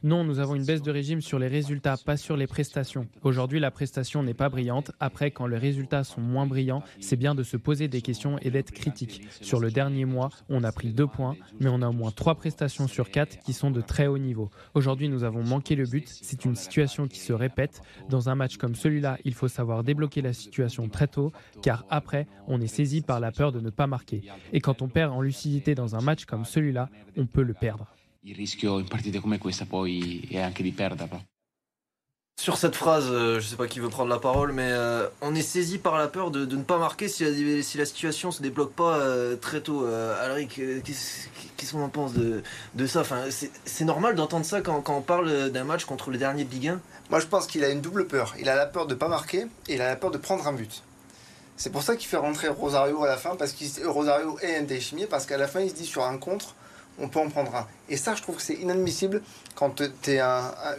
Non, 0.04 0.24
nous 0.24 0.40
avons 0.40 0.56
une 0.56 0.66
baisse 0.66 0.82
de 0.82 0.92
régime 0.92 1.22
sur 1.22 1.40
les 1.40 1.48
résultats, 1.48 1.98
pas 1.98 2.18
sur 2.18 2.38
les 2.38 2.48
prestations. 2.48 3.08
Aujourd'hui, 3.24 3.60
la 3.60 3.72
prestation 3.72 4.24
n'est 4.24 4.34
pas 4.34 4.50
brillante. 4.50 4.92
Après, 5.00 5.32
quand 5.32 5.48
les 5.48 5.58
résultats 5.58 6.04
sont 6.04 6.22
moins 6.22 6.46
brillants, 6.46 6.84
c'est 7.00 7.16
bien 7.16 7.36
de 7.36 7.44
se 7.44 7.58
poser 7.58 7.88
des 7.88 8.02
questions 8.02 8.38
et 8.40 8.52
d'être 8.52 8.72
critique. 8.72 9.22
Sur 9.42 9.60
le 9.60 9.72
dernier 9.72 10.06
mois, 10.06 10.30
on 10.50 10.64
a 10.64 10.72
pris 10.72 10.94
deux 10.94 11.08
points, 11.08 11.36
mais 11.60 11.70
on 11.70 11.82
a 11.82 11.90
au 11.90 11.94
moins 11.94 12.12
trois 12.12 12.36
prestations 12.36 12.88
sur 12.88 13.12
quatre 13.12 13.40
qui 13.40 13.54
sont 13.54 13.72
de 13.72 13.82
très 13.82 14.08
haut 14.08 14.18
niveau. 14.18 14.50
Aujourd'hui, 14.74 15.10
nous 15.10 15.24
avons 15.24 15.44
manqué 15.44 15.76
le 15.76 15.86
but. 15.86 16.08
C'est 16.08 16.46
une 16.46 16.56
situation 16.56 17.08
qui 17.08 17.20
se 17.20 17.34
répète. 17.34 17.82
Dans 18.10 18.30
un 18.30 18.36
match 18.36 18.58
comme 18.58 18.76
celui-là, 18.76 19.18
il 19.26 19.34
faut 19.34 19.48
savoir 19.48 19.84
débloquer 19.84 20.22
la 20.22 20.34
situation 20.34 20.88
très 20.88 21.08
tôt, 21.08 21.32
car 21.62 21.86
après, 21.90 22.28
on 22.48 22.62
est 22.62 22.68
saisi 22.68 23.02
par 23.02 23.20
la 23.20 23.32
peur 23.32 23.52
de 23.52 23.60
ne 23.60 23.70
pas 23.70 23.88
marquer. 23.88 24.24
Et 24.52 24.62
quand 24.62 24.82
on 24.82 24.88
perd 24.88 25.12
en 25.12 25.22
lucidité 25.22 25.76
dans 25.76 25.96
un 25.96 26.02
match 26.02 26.26
comme 26.26 26.46
celui-là, 26.46 26.90
on 27.18 27.26
peut 27.34 27.44
le 27.44 27.54
perdre. 27.54 27.86
Il 28.22 28.36
rischio 28.36 28.78
in 28.78 28.88
partite 28.88 29.20
come 29.20 29.38
questa 29.38 29.66
poi 29.66 30.26
è 30.32 30.40
anche 30.40 30.64
di 30.64 30.72
perderlo. 30.72 31.22
Sur 32.40 32.58
cette 32.58 32.76
phrase, 32.76 33.10
euh, 33.12 33.40
je 33.40 33.48
sais 33.48 33.56
pas 33.56 33.68
qui 33.68 33.80
veut 33.80 33.90
prendre 33.90 34.10
la 34.10 34.18
parole, 34.20 34.54
mais 34.54 34.72
euh, 34.72 35.08
on 35.22 35.36
est 35.36 35.44
saisi 35.44 35.78
par 35.78 35.98
la 35.98 36.08
peur 36.08 36.32
de, 36.32 36.46
de 36.46 36.56
ne 36.56 36.64
pas 36.64 36.80
marquer 36.80 37.08
si 37.08 37.24
la, 37.24 37.62
si 37.62 37.78
la 37.78 37.86
situation 37.86 38.32
se 38.32 38.42
débloque 38.42 38.74
pas 38.74 38.98
euh, 38.98 39.36
très 39.36 39.62
tôt. 39.62 39.86
Euh, 39.86 40.26
Alric, 40.26 40.60
qu'est-ce 40.84 41.74
qu'on 41.74 41.84
en 41.84 41.90
pense 41.90 42.14
de, 42.14 42.42
de 42.74 42.88
ça? 42.88 43.02
Enfin, 43.02 43.26
C'est 43.30 43.52
c'est 43.66 43.86
normal 43.86 44.16
d'entendre 44.16 44.46
ça 44.46 44.62
quand, 44.62 44.82
quand 44.82 44.98
on 44.98 45.02
parle 45.02 45.52
d'un 45.52 45.64
match 45.64 45.86
contre 45.86 46.10
le 46.10 46.18
dernier 46.18 46.44
de 46.44 46.52
Ligue 46.52 46.70
1 46.70 46.82
Moi, 47.12 47.20
je 47.20 47.28
pense 47.28 47.46
qu'il 47.46 47.64
a 47.64 47.70
une 47.70 47.82
double 47.82 48.08
peur. 48.08 48.34
Il 48.40 48.50
a 48.50 48.56
la 48.56 48.66
peur 48.66 48.88
de 48.88 48.96
pas 48.96 49.10
marquer 49.10 49.46
et 49.68 49.76
il 49.76 49.82
a 49.82 49.88
la 49.88 49.96
peur 49.96 50.10
de 50.10 50.18
prendre 50.18 50.48
un 50.48 50.54
but. 50.54 50.82
C'est 51.56 51.72
pour 51.72 51.84
ça 51.84 51.96
qu'il 51.96 52.08
fait 52.08 52.18
rentrer 52.18 52.48
Rosario 52.48 53.04
à 53.04 53.08
la 53.08 53.18
fin, 53.18 53.36
parce 53.36 53.54
que 53.54 53.86
Rosario 53.86 54.40
est 54.42 54.58
un 54.58 54.64
déchimier, 54.64 55.06
parce 55.06 55.28
qu'à 55.28 55.38
la 55.38 55.48
fin, 55.48 55.60
il 55.62 55.70
se 55.70 55.76
dit 55.76 55.86
sur 55.86 56.04
un 56.04 56.18
contre, 56.18 56.56
on 57.00 57.08
peut 57.08 57.20
en 57.20 57.30
prendre 57.30 57.56
un. 57.56 57.68
Et 57.90 57.98
ça, 57.98 58.16
je 58.16 58.22
trouve 58.22 58.38
que 58.38 58.42
c'est 58.42 58.56
inadmissible 58.56 59.22
quand 59.56 59.82
tu 59.82 60.12
es 60.12 60.22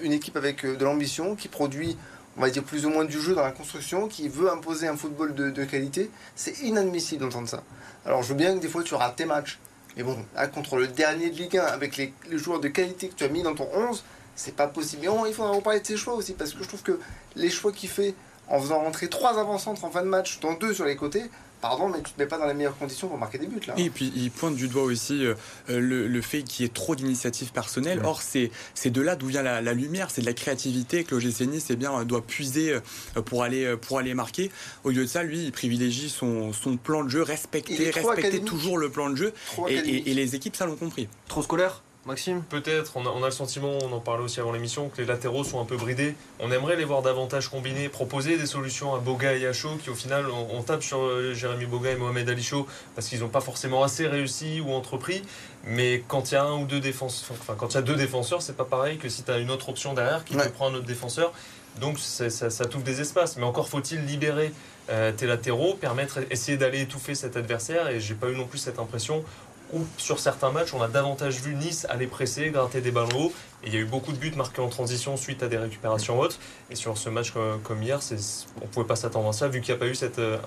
une 0.03 0.13
équipe 0.13 0.37
avec 0.37 0.65
euh, 0.65 0.77
de 0.77 0.85
l'ambition, 0.85 1.35
qui 1.35 1.49
produit, 1.49 1.97
on 2.37 2.41
va 2.41 2.51
dire, 2.51 2.63
plus 2.63 2.87
ou 2.87 2.91
moins 2.91 3.05
du 3.05 3.21
jeu 3.21 3.35
dans 3.35 3.43
la 3.43 3.53
construction, 3.53 4.09
qui 4.09 4.29
veut 4.29 4.51
imposer 4.51 4.89
un 4.89 4.97
football 4.97 5.35
de, 5.35 5.65
qualité. 5.65 6.11
C'est 6.37 6.59
inadmissible 6.61 7.23
d'entendre 7.23 7.49
ça. 7.49 7.63
Alors, 8.05 8.23
je 8.23 8.29
veux 8.29 8.35
bien 8.35 8.55
que 8.55 8.61
des 8.61 8.69
fois, 8.69 8.83
tu 8.83 8.95
rates 8.95 9.17
tes 9.17 9.25
matchs. 9.25 9.59
Mais 9.97 10.03
bon, 10.03 10.19
là, 10.35 10.49
contre 10.49 10.77
le 10.77 10.89
dernier 10.89 11.31
de 11.31 11.37
Ligue 11.37 11.57
1, 11.57 11.65
avec 11.65 11.97
les, 11.97 12.13
joueurs 12.33 12.61
de 12.61 12.69
qualité 12.69 13.09
que 13.09 13.15
tu 13.15 13.25
as 13.25 13.29
mis 13.29 13.43
dans 13.43 13.55
ton 13.55 13.69
11, 13.73 14.03
c'est 14.35 14.57
pas 14.57 14.67
possible. 14.67 15.05
Et 15.05 15.09
on- 15.09 15.27
il 15.27 15.33
faudra 15.33 15.53
reparler 15.53 15.81
de 15.81 15.87
ses 15.87 15.97
choix 15.97 16.15
aussi, 16.15 16.33
parce 16.33 16.53
que 16.53 16.63
je 16.63 16.69
trouve 16.69 16.83
que 16.83 16.99
les 17.37 17.51
choix 17.51 17.71
qu'il 17.71 17.89
fait 17.89 18.15
en 18.49 18.61
faisant 18.61 18.81
rentrer 18.81 19.09
trois 19.09 19.39
avant-centres 19.39 19.85
en 19.85 19.91
fin 19.91 20.03
de 20.03 20.09
match, 20.09 20.41
dont 20.41 20.55
deux 20.55 20.75
sur 20.75 20.85
les 20.85 20.97
côtés, 20.97 21.23
pardon, 21.69 21.89
mais 21.89 22.03
tu 22.03 22.13
te 22.13 22.21
mets 22.21 22.27
pas 22.27 22.37
dans 22.39 22.47
les 22.47 22.53
meilleures 22.55 22.77
conditions 22.77 23.09
pour 23.09 23.17
marquer 23.17 23.39
des 23.39 23.47
buts 23.47 23.61
là. 23.67 23.75
Et 23.79 23.89
puis 23.91 24.13
il 24.15 24.31
pointe 24.31 24.55
du 24.55 24.69
doigt 24.69 24.83
aussi 24.83 25.25
euh, 25.25 25.35
le, 25.69 26.07
le 26.07 26.21
fait 26.21 26.43
qu'il 26.43 26.65
y 26.65 26.67
ait 26.67 26.73
trop 26.73 26.95
d'initiatives 26.95 27.53
personnelles. 27.53 28.01
Or, 28.05 28.21
c'est 28.23 28.51
c'est 28.75 28.91
de 28.91 29.01
là 29.01 29.17
d'où 29.17 29.29
vient 29.29 29.43
la, 29.43 29.63
la 29.63 29.73
lumière, 29.73 30.11
c'est 30.11 30.21
de 30.21 30.27
la 30.27 30.35
créativité 30.35 31.05
que 31.05 31.15
l'OGC 31.15 31.41
Nice 31.47 31.67
eh 31.71 31.77
bien, 31.77 32.05
doit 32.05 32.21
puiser 32.23 32.73
euh, 32.73 33.23
pour 33.23 33.43
aller, 33.43 33.65
euh, 33.65 33.77
pour 33.77 33.99
aller 33.99 34.13
marquer. 34.15 34.51
Au 34.85 34.91
lieu 34.91 35.03
de 35.03 35.07
ça, 35.09 35.23
lui, 35.23 35.45
il 35.47 35.53
privilégie 35.53 36.11
son, 36.11 36.53
son 36.53 36.77
plan 36.77 37.03
de 37.05 37.09
jeu, 37.09 37.23
respecter, 37.23 37.75
respecter 37.91 38.41
toujours 38.45 38.77
le 38.79 38.91
plan 38.91 39.09
de 39.11 39.17
jeu. 39.17 39.33
Et- 39.69 40.11
et 40.11 40.15
les 40.15 40.35
équipes, 40.35 40.57
ça 40.57 40.67
l'ont 40.67 40.77
compris. 40.77 41.09
Trop 41.29 41.43
scolaire? 41.43 41.83
Maxime 42.07 42.43
Peut-être, 42.51 42.93
on 42.97 43.07
a, 43.07 43.09
on 43.09 43.23
a 43.23 43.27
le 43.27 43.33
sentiment, 43.33 43.79
on 43.83 43.91
en 43.93 43.99
parlait 44.01 44.23
aussi 44.25 44.39
avant 44.39 44.53
l'émission, 44.53 44.91
que 44.91 45.01
les 45.01 45.07
latéraux 45.07 45.43
sont 45.43 45.59
un 45.59 45.65
peu 45.65 45.77
bridés. 45.79 46.15
On 46.39 46.53
aimerait 46.53 46.77
les 46.77 46.85
voir 46.85 47.01
davantage 47.01 47.49
combinés, 47.49 47.89
proposer 47.89 48.37
des 48.37 48.45
solutions 48.45 48.95
à 48.95 48.99
Boga 48.99 49.35
et 49.35 49.47
à 49.47 49.55
Chaud, 49.55 49.79
qui 49.83 49.89
au 49.89 49.95
final, 49.95 50.27
on, 50.31 50.59
on 50.59 50.63
tape 50.63 50.83
sur 50.83 50.99
euh, 51.01 51.33
Jérémy 51.33 51.65
Boga 51.65 51.93
et 51.93 51.97
Mohamed 51.97 52.29
Ali 52.29 52.43
Chaud 52.43 52.67
parce 52.95 53.09
qu'ils 53.09 53.21
n'ont 53.21 53.31
pas 53.31 53.41
forcément 53.41 53.83
assez 53.83 54.07
réussi 54.07 54.61
ou 54.61 54.73
entrepris. 54.75 55.23
Mais 55.65 56.05
quand 56.07 56.31
il 56.31 56.35
y 56.35 56.37
a 56.37 56.45
un 56.45 56.61
ou 56.61 56.67
deux 56.67 56.81
défenseurs, 56.81 57.37
enfin 57.41 57.55
quand 57.57 57.71
il 57.73 57.75
y 57.77 57.79
a 57.79 57.83
deux 57.83 57.97
défenseurs, 57.97 58.43
c'est 58.43 58.57
pas 58.57 58.67
pareil 58.67 58.99
que 58.99 59.09
si 59.09 59.23
tu 59.23 59.31
as 59.31 59.39
une 59.39 59.51
autre 59.51 59.71
option 59.71 59.95
derrière 59.95 60.25
qui 60.27 60.37
Ouais. 60.37 60.45
te 60.47 60.53
prend 60.53 60.69
un 60.71 60.75
autre 60.75 60.85
défenseur. 60.87 61.33
Donc 61.81 61.99
ça, 61.99 62.29
ça 62.29 62.65
t'ouvre 62.67 62.85
des 62.85 63.01
espaces. 63.01 63.39
Mais 63.39 63.45
encore 63.45 63.69
faut-il 63.69 64.05
libérer 64.05 64.53
euh, 64.91 65.11
tes 65.11 65.27
latéraux, 65.27 65.73
permettre, 65.75 66.19
essayer 66.31 66.59
d'aller 66.59 66.83
étouffer 66.83 67.15
cet 67.15 67.39
adversaire. 67.39 67.89
Et 67.89 67.99
j'ai 67.99 68.15
pas 68.15 68.29
eu 68.29 68.37
non 68.37 68.45
plus 68.47 68.59
cette 68.59 68.79
impression 68.79 69.25
où 69.73 69.81
sur 69.97 70.19
certains 70.19 70.51
matchs, 70.51 70.75
on 70.75 70.83
a 70.83 70.89
davantage 70.89 71.41
vu 71.41 71.55
Nice 71.55 71.87
aller 71.89 72.07
presser, 72.07 72.51
gratter 72.51 72.81
des 72.81 72.91
ballons 72.91 73.27
hauts. 73.27 73.33
Et 73.63 73.69
il 73.69 73.75
y 73.75 73.77
a 73.77 73.81
eu 73.81 73.85
beaucoup 73.85 74.13
de 74.13 74.19
buts 74.19 74.33
marqués 74.37 74.61
en 74.61 74.69
transition 74.69 75.17
suite 75.17 75.43
à 75.43 75.49
des 75.49 75.57
récupérations 75.57 76.19
hautes. 76.21 76.39
Et 76.71 76.77
sur 76.77 76.99
ce 76.99 77.09
match 77.09 77.33
euh, 77.37 77.57
comme 77.63 77.83
hier, 77.83 78.01
on 78.63 78.67
pouvait 78.67 78.87
pas 78.87 78.97
s'attendre 78.97 79.29
à 79.29 79.33
ça 79.33 79.49
vu 79.49 79.61
qu'il 79.61 79.75
n'y 79.75 79.79
a 79.79 79.81
pas 79.81 79.89
eu 79.89 79.95
cette 79.95 80.19
euh. 80.19 80.39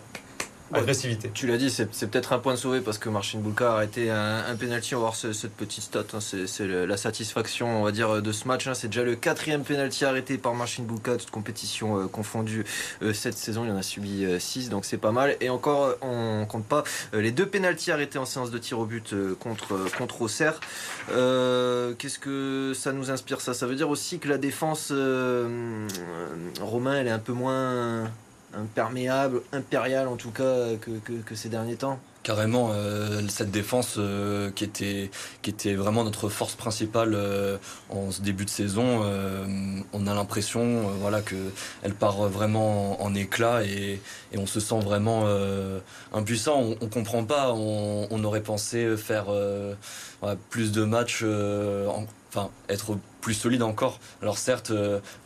Agressivité. 0.74 1.32
Tu 1.34 1.48
l'as 1.48 1.58
dit, 1.58 1.70
c'est 1.70 1.86
peut-être 2.10 2.34
un 2.34 2.40
point 2.40 2.54
de 2.54 2.58
sauvé 2.60 2.82
parce 2.82 2.98
que 2.98 3.10
Marcin 3.10 3.40
Bulka 3.40 3.72
a 3.72 3.76
arrêté 3.76 4.10
un, 4.10 4.44
un 4.46 4.56
penalty. 4.56 4.96
On 4.96 5.00
va 5.00 5.02
voir 5.06 5.16
ce- 5.16 5.34
cette 5.34 5.54
petite 5.54 5.84
stat. 5.84 6.04
hein. 6.14 6.20
C'est 6.20 6.68
la 6.68 6.98
satisfaction, 6.98 7.82
on 7.82 7.84
va 7.84 7.92
dire, 7.92 8.22
de 8.22 8.32
ce 8.32 8.48
match. 8.48 8.68
hein. 8.68 8.74
C'est 8.74 8.88
déjà 8.88 9.04
le 9.04 9.16
quatrième 9.16 9.64
penalty 9.64 10.06
arrêté 10.06 10.38
par 10.38 10.54
Marcin 10.54 10.84
Bulka, 10.84 11.16
toute 11.18 11.32
compétition 11.32 12.00
euh, 12.00 12.08
confondue 12.08 12.66
euh, 13.02 13.14
cette 13.14 13.38
saison. 13.38 13.64
Il 13.66 13.72
en 13.72 13.78
a 13.78 13.82
subi 13.84 14.26
6, 14.40 14.70
donc 14.70 14.86
c'est 14.86 14.98
pas 14.98 15.12
mal. 15.12 15.38
Et 15.42 15.50
encore, 15.50 15.84
euh, 15.86 15.94
on 16.02 16.46
compte 16.46 16.66
pas 16.66 16.84
euh, 17.14 17.22
les 17.22 17.32
deux 17.32 17.46
penalties 17.46 17.92
arrêtés 17.92 18.18
en 18.20 18.26
séance 18.26 18.52
de 18.52 18.58
tir 18.58 18.80
au 18.80 18.86
but 18.86 19.14
euh, 19.14 19.36
contre, 19.40 19.74
euh, 19.74 19.88
contre 19.98 20.22
Auxerre. 20.22 20.60
Euh, 21.12 21.94
Qu'est-ce 21.98 22.20
que 22.20 22.74
ça 22.76 22.92
nous 22.92 23.12
inspire 23.12 23.42
ça? 23.42 23.54
Ça 23.54 23.66
veut 23.68 23.76
dire 23.76 23.90
aussi 23.90 24.20
que 24.20 24.28
la 24.28 24.38
défense, 24.38 24.90
euh, 24.92 25.48
euh, 25.48 26.28
Romain, 26.62 26.96
elle 27.00 27.08
est 27.08 27.12
un 27.12 27.20
peu 27.20 27.34
moins 27.34 28.12
imperméable, 28.54 29.42
impérial 29.52 30.08
en 30.08 30.16
tout 30.16 30.32
cas 30.32 30.76
que 30.80 31.36
ces 31.36 31.50
derniers 31.50 31.76
temps 31.76 32.00
Carrément, 32.28 32.72
euh, 32.74 33.22
cette 33.30 33.52
défense 33.52 33.96
euh, 33.98 34.52
qui, 34.52 34.66
était, 34.66 35.76
vraiment 35.76 36.04
notre 36.04 36.28
force 36.28 36.56
principale 36.56 37.14
euh, 37.16 37.58
en 37.88 38.12
ce 38.12 38.22
début 38.22 38.44
de 38.44 38.50
saison, 38.50 39.02
on 39.94 40.08
a 40.08 40.14
l'impression 40.14 40.90
voilà, 41.00 41.22
qu'elle 41.22 41.94
part 41.94 42.28
vraiment 42.28 43.02
en, 43.02 43.16
éclat 43.16 43.64
et, 43.64 44.02
on 44.36 44.46
se 44.46 44.60
sent 44.60 44.80
vraiment 44.82 45.26
impuissant. 46.12 46.60
On 46.82 46.86
ne 46.86 46.90
comprend 46.90 47.24
pas, 47.24 47.54
on, 47.54 48.24
aurait 48.26 48.44
pensé 48.44 48.98
faire 48.98 49.28
plus 50.50 50.74
de 50.74 50.84
matchs, 50.84 51.24
enfin 52.38 52.50
être 52.70 52.98
plus 53.22 53.34
solide 53.34 53.64
encore. 53.64 54.00
Alors 54.22 54.38
certes, 54.38 54.72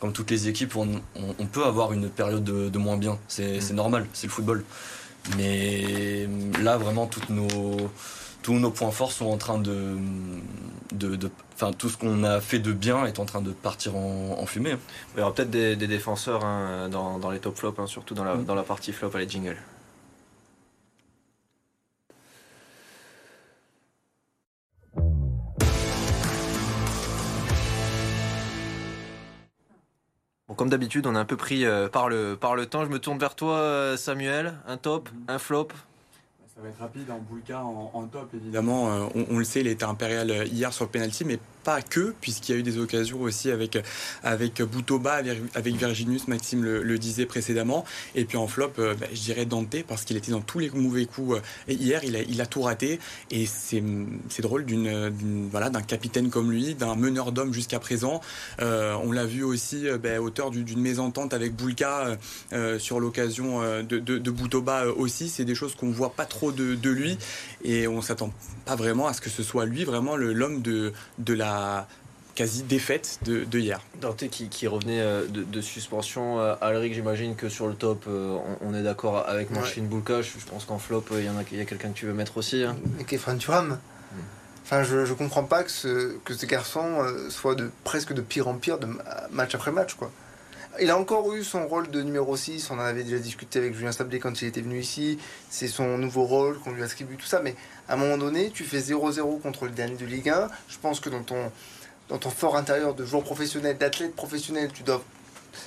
comme 0.00 0.12
toutes 0.12 0.30
les 0.30 0.48
équipes, 0.48 0.76
on, 0.76 1.46
peut 1.46 1.64
avoir 1.64 1.92
une 1.92 2.08
période 2.08 2.44
de, 2.44 2.68
de 2.68 2.78
moins 2.78 2.96
bien, 2.96 3.18
c'est 3.28 3.58
mm. 3.70 3.74
normal, 3.74 4.06
c'est 4.12 4.26
le 4.26 4.32
football. 4.32 4.64
Mais 5.36 6.28
là, 6.60 6.76
vraiment, 6.76 7.06
toutes 7.06 7.30
nos, 7.30 7.90
tous 8.42 8.54
nos 8.54 8.70
points 8.70 8.90
forts 8.90 9.12
sont 9.12 9.26
en 9.26 9.38
train 9.38 9.58
de. 9.58 9.96
de, 10.92 11.30
enfin, 11.54 11.72
tout 11.72 11.88
ce 11.88 11.96
qu'on 11.96 12.24
a 12.24 12.40
fait 12.40 12.58
de 12.58 12.72
bien 12.72 13.06
est 13.06 13.18
en 13.20 13.24
train 13.24 13.40
de 13.40 13.50
partir 13.50 13.96
en, 13.96 14.44
fumée. 14.46 14.76
Il 15.14 15.20
y 15.20 15.22
aura 15.22 15.32
peut-être 15.32 15.50
des, 15.50 15.76
défenseurs 15.76 16.44
hein, 16.44 16.88
dans, 16.90 17.18
dans, 17.18 17.30
les 17.30 17.38
top 17.38 17.56
flops, 17.56 17.78
hein, 17.78 17.86
surtout 17.86 18.14
dans 18.14 18.24
la, 18.24 18.34
mm. 18.34 18.44
dans 18.44 18.54
la 18.54 18.64
partie 18.64 18.92
flop 18.92 19.10
à 19.14 19.18
les 19.18 19.28
jingles. 19.28 19.58
Comme 30.62 30.70
d'habitude, 30.70 31.08
on 31.08 31.16
est 31.16 31.18
un 31.18 31.24
peu 31.24 31.36
pris 31.36 31.64
euh, 31.64 31.88
par, 31.88 32.08
le, 32.08 32.36
par 32.36 32.54
le 32.54 32.66
temps. 32.66 32.84
Je 32.84 32.88
me 32.88 33.00
tourne 33.00 33.18
vers 33.18 33.34
toi, 33.34 33.56
euh, 33.56 33.96
Samuel. 33.96 34.54
Un 34.68 34.76
top, 34.76 35.08
un 35.26 35.40
flop 35.40 35.70
Ça 36.54 36.62
va 36.62 36.68
être 36.68 36.78
rapide. 36.78 37.10
En 37.10 37.18
Boulka, 37.18 37.64
en, 37.64 37.90
en 37.92 38.02
top, 38.04 38.32
évidemment. 38.32 38.92
Euh, 38.92 39.06
on, 39.16 39.26
on, 39.28 39.38
le 39.38 39.44
sait, 39.44 39.58
il 39.58 39.66
était 39.66 39.82
impérial 39.82 40.30
hier 40.46 40.72
sur 40.72 40.84
le 40.84 40.90
penalty, 40.92 41.24
mais 41.24 41.40
pas 41.64 41.82
que, 41.82 42.14
puisqu'il 42.20 42.52
y 42.52 42.54
a 42.54 42.58
eu 42.58 42.62
des 42.62 42.78
occasions 42.78 43.20
aussi 43.20 43.50
avec, 43.50 43.78
avec 44.22 44.62
Boutoba, 44.62 45.20
avec 45.54 45.76
Virginius, 45.76 46.28
Maxime 46.28 46.62
le, 46.62 46.98
disait 46.98 47.26
précédemment. 47.26 47.84
Et 48.14 48.24
puis 48.24 48.36
en 48.36 48.46
flop, 48.46 48.72
euh, 48.78 48.94
bah, 48.94 49.06
je 49.12 49.20
dirais 49.20 49.44
Dante, 49.44 49.82
parce 49.86 50.04
qu'il 50.04 50.16
était 50.16 50.30
dans 50.30 50.40
tous 50.40 50.58
les 50.58 50.70
mauvais 50.70 51.06
coups. 51.06 51.38
Euh, 51.38 51.72
hier, 51.72 52.02
il 52.04 52.40
a, 52.40 52.46
tout 52.46 52.62
raté. 52.62 53.00
Et 53.30 53.46
c'est 53.46 53.82
drôle 54.40 54.64
d'une 54.64 55.48
voilà, 55.50 55.70
d'un 55.70 55.82
capitaine 55.82 56.30
comme 56.30 56.50
lui, 56.50 56.74
d'un 56.74 56.96
meneur 56.96 57.32
d'hommes 57.32 57.52
jusqu'à 57.52 57.78
présent. 57.78 58.20
Euh, 58.60 58.94
on 59.02 59.12
l'a 59.12 59.26
vu 59.26 59.42
aussi 59.42 59.86
bah, 60.02 60.20
auteur 60.20 60.50
d'une 60.50 60.80
mésentente 60.80 61.34
avec 61.34 61.54
Boulka 61.54 62.18
sur 62.78 63.00
l'occasion 63.00 63.60
de, 63.82 64.30
Boutoba 64.30 64.86
aussi. 64.86 65.28
C'est 65.28 65.44
des 65.44 65.54
choses 65.54 65.74
qu'on 65.74 65.90
voit 65.90 66.14
pas 66.14 66.26
trop 66.26 66.52
de, 66.52 66.90
lui. 66.90 67.18
Et 67.64 67.88
on 67.88 68.02
s'attend 68.02 68.32
pas 68.64 68.76
vraiment 68.76 69.06
à 69.06 69.12
ce 69.12 69.20
que 69.20 69.30
ce 69.30 69.42
soit 69.42 69.66
lui 69.66 69.84
vraiment 69.84 70.16
l'homme 70.16 70.62
de, 70.62 70.92
de 71.18 71.34
la 71.34 71.51
quasi 72.34 72.62
défaite 72.62 73.18
de, 73.24 73.58
hier. 73.58 73.80
Dante 74.00 74.28
qui, 74.28 74.66
revenait 74.66 75.00
euh, 75.00 75.26
de, 75.28 75.60
suspension. 75.60 76.40
Euh, 76.40 76.54
Alric, 76.60 76.94
j'imagine 76.94 77.34
que 77.36 77.48
sur 77.48 77.66
le 77.66 77.74
top, 77.74 78.04
euh, 78.08 78.38
on, 78.60 78.74
est 78.74 78.82
d'accord 78.82 79.28
avec 79.28 79.50
Marcin 79.50 79.82
ouais. 79.82 80.22
Je 80.22 80.46
pense 80.50 80.64
qu'en 80.64 80.78
flop, 80.78 81.04
il 81.12 81.24
y 81.24 81.30
en 81.30 81.36
a, 81.36 81.42
y 81.52 81.60
a 81.60 81.64
quelqu'un 81.64 81.90
que 81.90 81.98
tu 81.98 82.06
veux 82.06 82.14
mettre 82.14 82.38
aussi. 82.38 82.62
Hein. 82.62 82.76
Et 83.00 83.36
Turam. 83.38 83.68
Hmm. 83.68 84.16
Enfin, 84.64 84.82
je, 84.82 84.96
ne 84.98 85.14
comprends 85.14 85.44
pas 85.44 85.62
que 85.64 85.70
ce, 85.70 86.16
que 86.24 86.34
ce 86.34 86.46
garçon 86.46 87.04
soit 87.28 87.54
de, 87.54 87.70
presque 87.84 88.12
de 88.12 88.22
pire 88.22 88.48
en 88.48 88.54
pire 88.54 88.78
de 88.78 88.88
match 89.30 89.54
après 89.54 89.72
match. 89.72 89.94
quoi. 89.94 90.10
Il 90.80 90.90
a 90.90 90.96
encore 90.96 91.34
eu 91.34 91.44
son 91.44 91.66
rôle 91.66 91.90
de 91.90 92.00
numéro 92.00 92.34
6, 92.34 92.70
on 92.70 92.76
en 92.76 92.80
avait 92.80 93.04
déjà 93.04 93.18
discuté 93.18 93.58
avec 93.58 93.74
Julien 93.74 93.92
Sablé 93.92 94.18
quand 94.18 94.40
il 94.40 94.48
était 94.48 94.62
venu 94.62 94.78
ici, 94.78 95.18
c'est 95.50 95.68
son 95.68 95.98
nouveau 95.98 96.24
rôle 96.24 96.58
qu'on 96.60 96.72
lui 96.72 96.82
attribue, 96.82 97.16
tout 97.16 97.26
ça, 97.26 97.40
mais 97.44 97.54
à 97.92 97.94
un 97.94 97.98
moment 97.98 98.16
donné, 98.16 98.50
tu 98.50 98.64
fais 98.64 98.78
0-0 98.78 99.42
contre 99.42 99.66
le 99.66 99.72
dernier 99.72 99.96
de 99.96 100.06
Ligue 100.06 100.30
1, 100.30 100.48
je 100.66 100.78
pense 100.78 100.98
que 100.98 101.10
dans 101.10 101.22
ton, 101.22 101.52
dans 102.08 102.16
ton 102.16 102.30
fort 102.30 102.56
intérieur 102.56 102.94
de 102.94 103.04
joueur 103.04 103.22
professionnel, 103.22 103.76
d'athlète 103.76 104.16
professionnel, 104.16 104.70
tu 104.72 104.82
dois, 104.82 105.04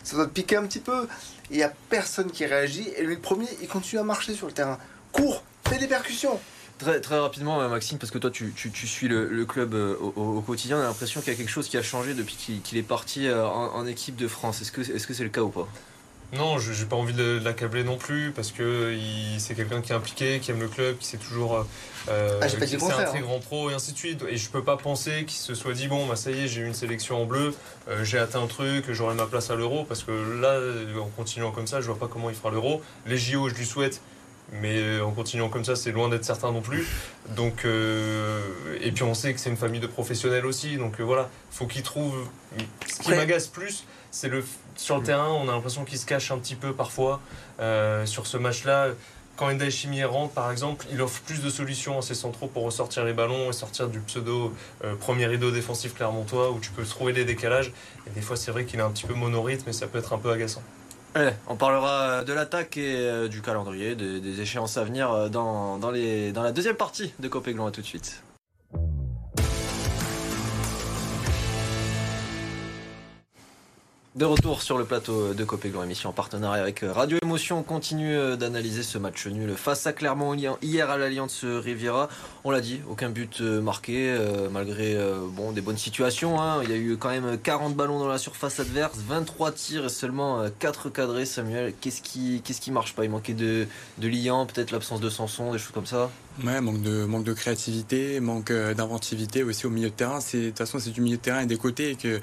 ça 0.04 0.16
doit 0.16 0.26
te 0.26 0.32
piquer 0.32 0.56
un 0.56 0.64
petit 0.64 0.80
peu, 0.80 1.08
il 1.52 1.58
n'y 1.58 1.64
a 1.64 1.72
personne 1.92 2.32
qui 2.32 2.44
réagit, 2.48 2.90
et 2.98 3.04
lui 3.04 3.14
le 3.14 3.22
premier, 3.22 3.46
il 3.62 3.68
continue 3.68 4.00
à 4.00 4.04
marcher 4.04 4.34
sur 4.34 4.48
le 4.48 4.54
terrain. 4.54 4.80
Cours, 5.12 5.44
fais 5.68 5.78
des 5.78 5.86
percussions, 5.86 6.40
Très, 6.80 7.00
très 7.00 7.18
rapidement, 7.20 7.62
euh, 7.62 7.70
Maxime, 7.70 8.00
parce 8.00 8.12
que 8.12 8.18
toi, 8.18 8.32
tu, 8.32 8.52
tu, 8.54 8.88
suis 8.88 9.08
le, 9.08 9.46
club 9.46 9.76
euh, 9.76 9.96
au, 9.96 10.42
quotidien, 10.42 10.78
on 10.78 10.82
a 10.82 10.86
l'impression 10.86 11.22
qu'il 11.22 11.32
y 11.32 11.36
a 11.36 11.38
quelque 11.38 11.52
chose 11.52 11.70
qui 11.70 11.78
a 11.78 11.84
changé 11.84 12.16
depuis 12.16 12.36
qu'il 12.36 12.78
est 12.78 12.84
parti 12.84 13.28
euh, 13.28 13.48
en, 13.48 13.86
équipe 13.86 14.18
de 14.18 14.28
France. 14.28 14.62
Est-ce 14.62 14.72
que 14.72 14.84
c'est 14.84 14.98
-ce 14.98 15.14
c'est 15.14 15.24
le 15.24 15.30
cas 15.30 15.42
ou 15.42 15.50
pas? 15.50 15.70
Non, 16.34 16.58
je 16.58 16.72
n'ai 16.72 16.90
pas 16.90 16.96
envie 16.96 17.14
de 17.14 17.40
l'accabler 17.44 17.84
non 17.84 17.98
plus 17.98 18.32
parce 18.32 18.52
que 18.52 18.98
c'est 19.38 19.56
quelqu'un 19.56 19.82
qui 19.82 19.92
est 19.92 19.96
impliqué, 19.96 20.40
qui 20.40 20.52
aime 20.52 20.60
le 20.60 20.68
club, 20.68 20.98
qui 20.98 21.08
sait 21.08 21.18
toujours. 21.18 21.66
Euh, 22.10 22.40
ah, 22.42 22.50
c'est 22.50 22.62
un 22.62 23.04
très 23.04 23.22
grand 23.22 23.40
pro 23.40 23.70
et 23.70 23.74
ainsi 23.74 23.94
de 23.94 23.98
suite. 23.98 24.24
Et 24.30 24.38
je 24.38 24.50
peux 24.50 24.64
pas 24.64 24.78
penser 24.78 25.26
qu'il 25.26 25.38
se 25.38 25.56
soit 25.56 25.74
dit 25.74 25.88
bon, 25.88 26.06
bah 26.06 26.16
ça 26.16 26.32
y 26.32 26.44
est, 26.44 26.48
j'ai 26.48 26.62
eu 26.62 26.66
une 26.66 26.74
sélection 26.74 27.22
en 27.22 27.26
bleu, 27.26 27.54
j'ai 28.04 28.18
atteint 28.18 28.44
un 28.44 28.48
truc, 28.48 28.92
j'aurai 28.92 29.16
ma 29.16 29.26
place 29.26 29.50
à 29.50 29.56
l'euro 29.56 29.86
parce 29.86 30.04
que 30.04 30.12
là, 30.42 30.60
en 31.00 31.10
continuant 31.10 31.52
comme 31.52 31.68
ça, 31.68 31.82
je 31.82 31.88
vois 31.88 31.98
pas 32.00 32.08
comment 32.08 32.30
il 32.30 32.36
fera 32.36 32.52
l'euro. 32.52 32.82
Les 33.06 33.18
JO, 33.18 33.50
je 33.50 33.56
lui 33.56 33.66
souhaite 33.66 34.02
mais 34.52 34.78
euh, 34.78 35.04
en 35.04 35.12
continuant 35.12 35.50
comme 35.50 35.66
ça, 35.66 35.76
c'est 35.76 35.92
loin 35.92 36.10
d'être 36.10 36.26
certain 36.26 36.52
non 36.52 36.62
plus. 36.62 36.88
Donc, 37.36 37.66
euh, 37.66 38.42
et 38.82 38.92
puis 38.92 39.04
on 39.04 39.14
sait 39.14 39.34
que 39.34 39.40
c'est 39.40 39.50
une 39.50 39.58
famille 39.58 39.80
de 39.80 39.88
professionnels 39.88 40.46
aussi, 40.46 40.78
donc 40.78 41.00
euh, 41.00 41.04
voilà, 41.04 41.30
faut 41.52 41.66
qu'ils 41.66 41.84
trouvent. 41.84 42.28
Ce 42.88 43.02
qui 43.02 43.12
m'agace 43.12 43.48
plus, 43.48 43.86
c'est 44.12 44.30
le 44.30 44.44
sur 44.76 44.98
le 44.98 45.04
terrain, 45.04 45.30
on 45.30 45.48
a 45.48 45.54
l'impression 45.54 45.86
qu'il 45.86 45.98
se 45.98 46.06
cache 46.06 46.32
un 46.32 46.38
petit 46.38 46.56
peu 46.56 46.74
parfois 46.74 47.22
sur 48.06 48.28
ce 48.28 48.38
match-là. 48.38 48.90
Quand 49.38 49.52
Enda 49.52 49.70
Chimie 49.70 50.04
rentre, 50.06 50.34
par 50.34 50.50
exemple, 50.50 50.86
il 50.94 51.02
offre 51.02 51.22
plus 51.22 51.42
de 51.42 51.50
solutions 51.50 51.98
à 51.98 52.02
ses 52.02 52.16
centraux 52.16 52.48
pour 52.48 52.64
ressortir 52.64 53.04
les 53.04 53.12
ballons 53.12 53.50
et 53.50 53.54
sortir 53.54 53.90
du 53.90 54.00
pseudo 54.00 54.54
premier 55.02 55.26
rideau 55.26 55.52
défensif 55.52 55.94
clermontois 55.94 56.52
où 56.52 56.60
tu 56.60 56.72
peux 56.72 56.84
trouver 56.84 57.12
des 57.12 57.26
décalages. 57.26 57.74
Et 58.08 58.12
des 58.12 58.22
fois, 58.22 58.38
c'est 58.38 58.52
vrai 58.52 58.64
qu'il 58.64 58.80
est 58.80 58.84
un 58.84 58.92
petit 58.92 59.06
peu 59.06 59.14
monorite, 59.14 59.64
mais 59.66 59.74
ça 59.74 59.88
peut 59.88 59.98
être 59.98 60.14
un 60.14 60.18
peu 60.18 60.32
agaçant 60.32 60.64
on 61.48 61.56
parlera 61.56 62.24
de 62.24 62.34
l'attaque 62.34 62.78
et 62.78 62.96
euh, 62.96 63.28
du 63.28 63.42
calendrier, 63.42 63.96
des, 63.96 64.42
échéances 64.42 64.78
à 64.78 64.84
venir 64.84 65.12
euh, 65.12 65.30
dans, 65.30 65.78
dans 65.78 65.92
la 65.92 66.52
deuxième 66.52 66.76
partie 66.76 67.14
de 67.20 67.28
Copéglon. 67.28 67.68
À 67.68 67.72
tout 67.72 67.82
de 67.82 67.86
suite. 67.86 68.22
De 74.16 74.24
retour 74.24 74.62
sur 74.62 74.78
le 74.78 74.86
plateau 74.86 75.34
de 75.34 75.44
Copéglon, 75.44 75.84
émission 75.84 76.10
en 76.12 76.14
partenariat 76.14 76.62
avec 76.62 76.84
euh, 76.84 76.94
Radio 76.94 77.18
Émotion. 77.22 77.60
On 77.60 77.64
continue 77.64 78.16
euh, 78.16 78.38
d'analyser 78.38 78.82
ce 78.82 78.98
match 78.98 79.28
nul 79.28 79.56
face 79.58 79.86
à 79.88 79.92
Clermont 79.92 80.34
hier 80.62 80.90
à 80.90 80.98
l'Alliance 80.98 81.44
Riviera. 81.44 82.08
On 82.46 82.52
l'a 82.52 82.62
dit, 82.62 82.80
aucun 82.90 83.10
but 83.10 83.42
euh, 83.42 83.60
marqué, 83.60 84.18
malgré 84.54 84.98
des 85.52 85.60
bonnes 85.60 85.78
situations. 85.78 86.42
Hein. 86.42 86.62
Il 86.64 86.70
y 86.70 86.74
a 86.74 86.78
eu 86.78 86.96
quand 86.96 87.10
même 87.10 87.38
40 87.38 87.76
ballons 87.76 88.00
dans 88.00 88.08
la 88.08 88.18
surface 88.18 88.62
adverse, 88.62 89.00
23 89.06 89.52
tirs 89.52 89.84
et 89.84 89.90
seulement 89.90 90.46
4 90.60 90.90
cadrés. 90.92 91.26
Samuel, 91.26 91.74
qu'est-ce 91.82 92.02
qui, 92.02 92.42
qu'est-ce 92.42 92.72
marche 92.72 92.96
pas? 92.96 93.04
Il 93.04 93.10
manquait 93.10 93.34
de, 93.34 93.68
de 93.98 94.46
peut-être 94.46 94.72
l'absence 94.72 95.02
de 95.02 95.10
Sanson, 95.10 95.52
des 95.52 95.60
choses 95.60 95.74
comme 95.74 95.86
ça? 95.86 96.10
Ouais, 96.44 96.60
manque 96.60 96.82
de, 96.82 97.06
manque 97.06 97.24
de 97.24 97.34
créativité, 97.34 98.20
manque 98.20 98.52
d'inventivité 98.52 99.44
aussi 99.44 99.66
au 99.66 99.70
milieu 99.70 99.90
de 99.90 99.94
terrain. 99.94 100.20
De 100.20 100.48
toute 100.50 100.58
façon, 100.58 100.80
c'est 100.80 100.90
du 100.90 101.00
milieu 101.00 101.16
de 101.16 101.22
terrain 101.22 101.42
et 101.42 101.46
des 101.46 101.58
côtés 101.58 101.96
que 101.96 102.20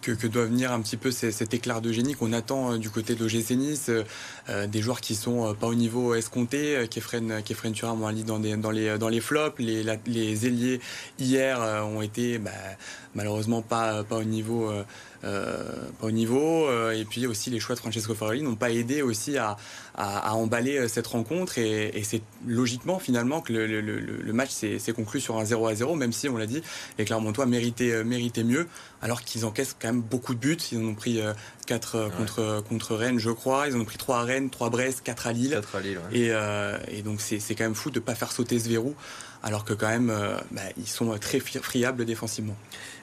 que, 0.00 0.12
que, 0.12 0.26
doit 0.26 0.44
venir 0.44 0.72
un 0.72 0.80
petit 0.80 0.96
peu 0.96 1.10
cet 1.10 1.54
éclair 1.54 1.80
de 1.80 1.92
génie 1.92 2.14
qu'on 2.14 2.32
attend 2.32 2.72
euh, 2.72 2.78
du 2.78 2.90
côté 2.90 3.14
de 3.14 3.24
l'OGC. 3.24 3.48
Euh, 3.88 4.04
euh, 4.48 4.66
des 4.66 4.80
joueurs 4.80 5.00
qui 5.00 5.14
sont 5.14 5.54
pas 5.54 5.66
au 5.66 5.74
niveau 5.74 6.14
escompté, 6.14 6.86
Kefren, 6.90 7.42
Kefren 7.42 7.72
Turam 7.72 8.02
ont 8.02 8.12
dans, 8.12 8.38
des, 8.38 8.56
dans, 8.56 8.70
les, 8.70 8.98
dans 8.98 9.08
les 9.08 9.20
flops. 9.20 9.58
Les, 9.58 9.84
les 10.06 10.46
ailiers 10.46 10.80
hier 11.18 11.60
ont 11.84 12.02
été 12.02 12.38
bah, 12.38 12.50
malheureusement 13.14 13.62
pas, 13.62 14.04
pas 14.04 14.16
au 14.16 14.24
niveau. 14.24 14.72
Pas 15.22 16.06
au 16.06 16.10
niveau 16.10 16.70
et 16.92 17.04
puis 17.04 17.26
aussi 17.26 17.50
les 17.50 17.60
choix 17.60 17.74
de 17.74 17.80
Francesco 17.80 18.14
Farelli 18.14 18.42
n'ont 18.42 18.56
pas 18.56 18.70
aidé 18.70 19.02
aussi 19.02 19.36
à, 19.36 19.56
emballer 20.32 20.88
cette 20.88 21.06
rencontre 21.06 21.58
et, 21.58 22.02
c'est 22.04 22.22
logiquement 22.46 22.98
finalement 22.98 23.40
que 23.40 23.52
le 23.52 24.32
match 24.32 24.50
s'est 24.50 24.92
conclu 24.94 25.20
sur 25.20 25.38
un 25.38 25.44
0 25.44 25.66
à 25.66 25.74
0 25.74 25.96
même 25.96 26.12
si 26.12 26.28
on 26.28 26.36
l'a 26.36 26.46
dit 26.46 26.62
les 26.98 27.04
Clermontois 27.04 27.46
méritaient, 27.46 28.04
méritaient 28.04 28.44
mieux 28.44 28.68
alors 29.02 29.22
qu'ils 29.22 29.44
encaissent 29.44 29.76
quand 29.80 29.88
même 29.88 30.00
beaucoup 30.00 30.34
de 30.34 30.38
buts. 30.38 30.58
Ils 30.72 30.78
en 30.78 30.88
ont 30.88 30.94
pris 30.94 31.20
4 31.68 31.94
euh, 31.94 31.98
euh, 31.98 32.10
contre, 32.10 32.64
contre 32.68 32.96
Rennes, 32.96 33.18
je 33.18 33.30
crois. 33.30 33.68
Ils 33.68 33.76
en 33.76 33.80
ont 33.80 33.84
pris 33.84 33.98
3 33.98 34.18
à 34.18 34.22
Rennes, 34.22 34.50
3 34.50 34.66
à 34.66 34.70
Brest, 34.70 35.02
4 35.04 35.26
à 35.26 35.32
Lille. 35.32 35.60
et, 36.12 36.30
euh, 36.30 36.78
et, 36.88 37.02
donc 37.02 37.20
c'est 37.20 37.38
quand 37.54 37.64
même 37.64 37.74
fou 37.74 37.90
de 37.90 37.98
ne 37.98 38.04
pas 38.04 38.14
faire 38.14 38.32
sauter 38.32 38.58
ce 38.58 38.68
verrou, 38.68 38.94
alors 39.42 39.64
que 39.64 39.74
quand 39.74 39.88
même, 39.88 40.12
bah, 40.50 40.62
ils 40.76 40.88
sont 40.88 41.16
très 41.18 41.40
friables 41.40 42.04
défensivement. 42.04 42.56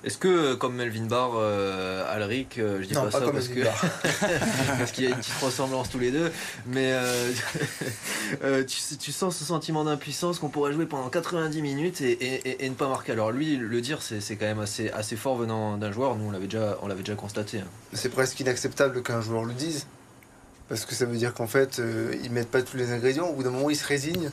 Est-ce 0.03 0.19
que, 0.19 0.53
comme 0.53 0.75
Melvin 0.75 1.05
Barr, 1.05 1.31
euh, 1.35 2.13
Alric, 2.13 2.57
je 2.57 2.85
dis 2.85 2.93
pas, 2.93 3.09
ça 3.09 3.21
parce 3.21 3.47
que 3.47 3.61
parce 4.77 4.91
qu'il 4.91 5.05
y 5.05 5.07
a 5.07 5.09
une 5.09 5.15
petite 5.15 5.41
ressemblance 5.41 5.89
tous 5.89 5.97
les 5.97 6.11
deux, 6.11 6.31
mais 6.67 6.93
tu, 8.67 8.97
tu, 8.97 9.11
sens 9.11 9.35
ce 9.35 9.43
sentiment 9.43 9.83
d'impuissance 9.83 10.37
qu'on 10.37 10.49
pourrait 10.49 10.73
jouer 10.73 10.85
pendant 10.85 11.09
90 11.09 11.59
minutes 11.61 12.01
et, 12.01 12.11
et, 12.11 12.65
et, 12.65 12.69
ne 12.69 12.75
pas 12.75 12.87
marquer. 12.87 13.13
Alors 13.13 13.31
lui, 13.31 13.57
le 13.57 13.81
dire, 13.81 14.03
c'est 14.03 14.35
quand 14.35 14.45
même 14.45 14.59
assez, 14.59 14.91
assez 14.91 15.15
fort 15.15 15.37
venant 15.37 15.77
d'un 15.77 15.84
joueur. 15.91 16.15
Nous, 16.15 16.25
on 16.27 16.31
l'avait 16.31 16.47
déjà, 16.47 17.15
constaté. 17.15 17.59
Hein. 17.59 17.67
C'est 17.93 18.09
presque 18.09 18.39
inacceptable 18.39 19.01
qu'un 19.03 19.21
joueur 19.21 19.43
le 19.45 19.53
dise. 19.53 19.87
parce 20.69 20.85
que 20.85 20.95
ça 20.95 21.05
veut 21.05 21.17
dire 21.17 21.33
qu'en 21.33 21.47
fait, 21.47 21.79
euh, 21.79 22.15
ils 22.23 22.31
mettent 22.31 22.51
pas 22.51 22.61
tous 22.61 22.77
les 22.77 22.91
ingrédients. 22.91 23.27
Au 23.27 23.33
bout 23.33 23.43
d'un 23.43 23.51
moment, 23.51 23.69
ils 23.69 23.75
se 23.75 23.87
résignent. 23.87 24.29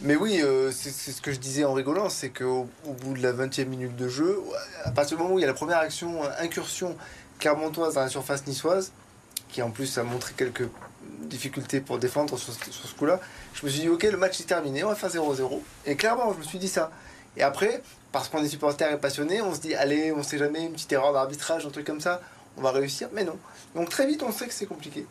Mais 0.00 0.16
oui, 0.16 0.40
euh, 0.42 0.70
c'est 0.70 0.90
ce 0.90 1.20
que 1.20 1.32
je 1.32 1.38
disais 1.38 1.64
en 1.64 1.72
rigolant, 1.72 2.08
c'est 2.08 2.30
qu'au 2.30 2.68
au 2.86 2.92
bout 2.92 3.14
de 3.14 3.22
la 3.22 3.32
20e 3.32 3.66
minute 3.66 3.96
de 3.96 4.08
jeu, 4.08 4.38
à 4.84 4.90
partir 4.90 5.16
du 5.16 5.22
moment 5.22 5.34
où 5.34 5.38
il 5.38 5.42
y 5.42 5.44
a 5.44 5.48
la 5.48 5.54
première 5.54 5.78
action, 5.78 6.22
incursion 6.38 6.96
clermontoise 7.38 7.94
dans 7.94 8.02
la 8.02 8.08
surface 8.08 8.46
niçoise, 8.46 8.92
qui 9.48 9.62
en 9.62 9.70
plus 9.70 9.98
a 9.98 10.04
montré 10.04 10.34
quelques 10.36 10.68
difficultés 11.22 11.80
pour 11.80 11.98
défendre 11.98 12.38
sur, 12.38 12.52
sur 12.52 12.88
ce 12.88 12.94
coup-là, 12.94 13.20
je 13.54 13.66
me 13.66 13.70
suis 13.70 13.80
dit, 13.80 13.88
ok, 13.88 14.02
le 14.04 14.16
match 14.16 14.40
est 14.40 14.44
terminé, 14.44 14.84
on 14.84 14.88
va 14.88 14.94
faire 14.94 15.10
0-0. 15.10 15.60
Et 15.86 15.96
clairement, 15.96 16.32
je 16.32 16.38
me 16.38 16.44
suis 16.44 16.58
dit 16.58 16.68
ça. 16.68 16.90
Et 17.36 17.42
après, 17.42 17.82
parce 18.12 18.28
qu'on 18.28 18.42
est 18.44 18.48
supporter 18.48 18.92
et 18.92 18.98
passionné, 18.98 19.40
on 19.40 19.54
se 19.54 19.60
dit, 19.60 19.74
allez, 19.74 20.12
on 20.12 20.22
sait 20.22 20.38
jamais, 20.38 20.64
une 20.64 20.72
petite 20.72 20.92
erreur 20.92 21.12
d'arbitrage, 21.12 21.64
un 21.66 21.70
truc 21.70 21.86
comme 21.86 22.00
ça, 22.00 22.20
on 22.56 22.62
va 22.62 22.70
réussir. 22.70 23.08
Mais 23.12 23.24
non. 23.24 23.38
Donc 23.74 23.88
très 23.88 24.06
vite, 24.06 24.22
on 24.22 24.32
sait 24.32 24.46
que 24.46 24.54
c'est 24.54 24.66
compliqué. 24.66 25.06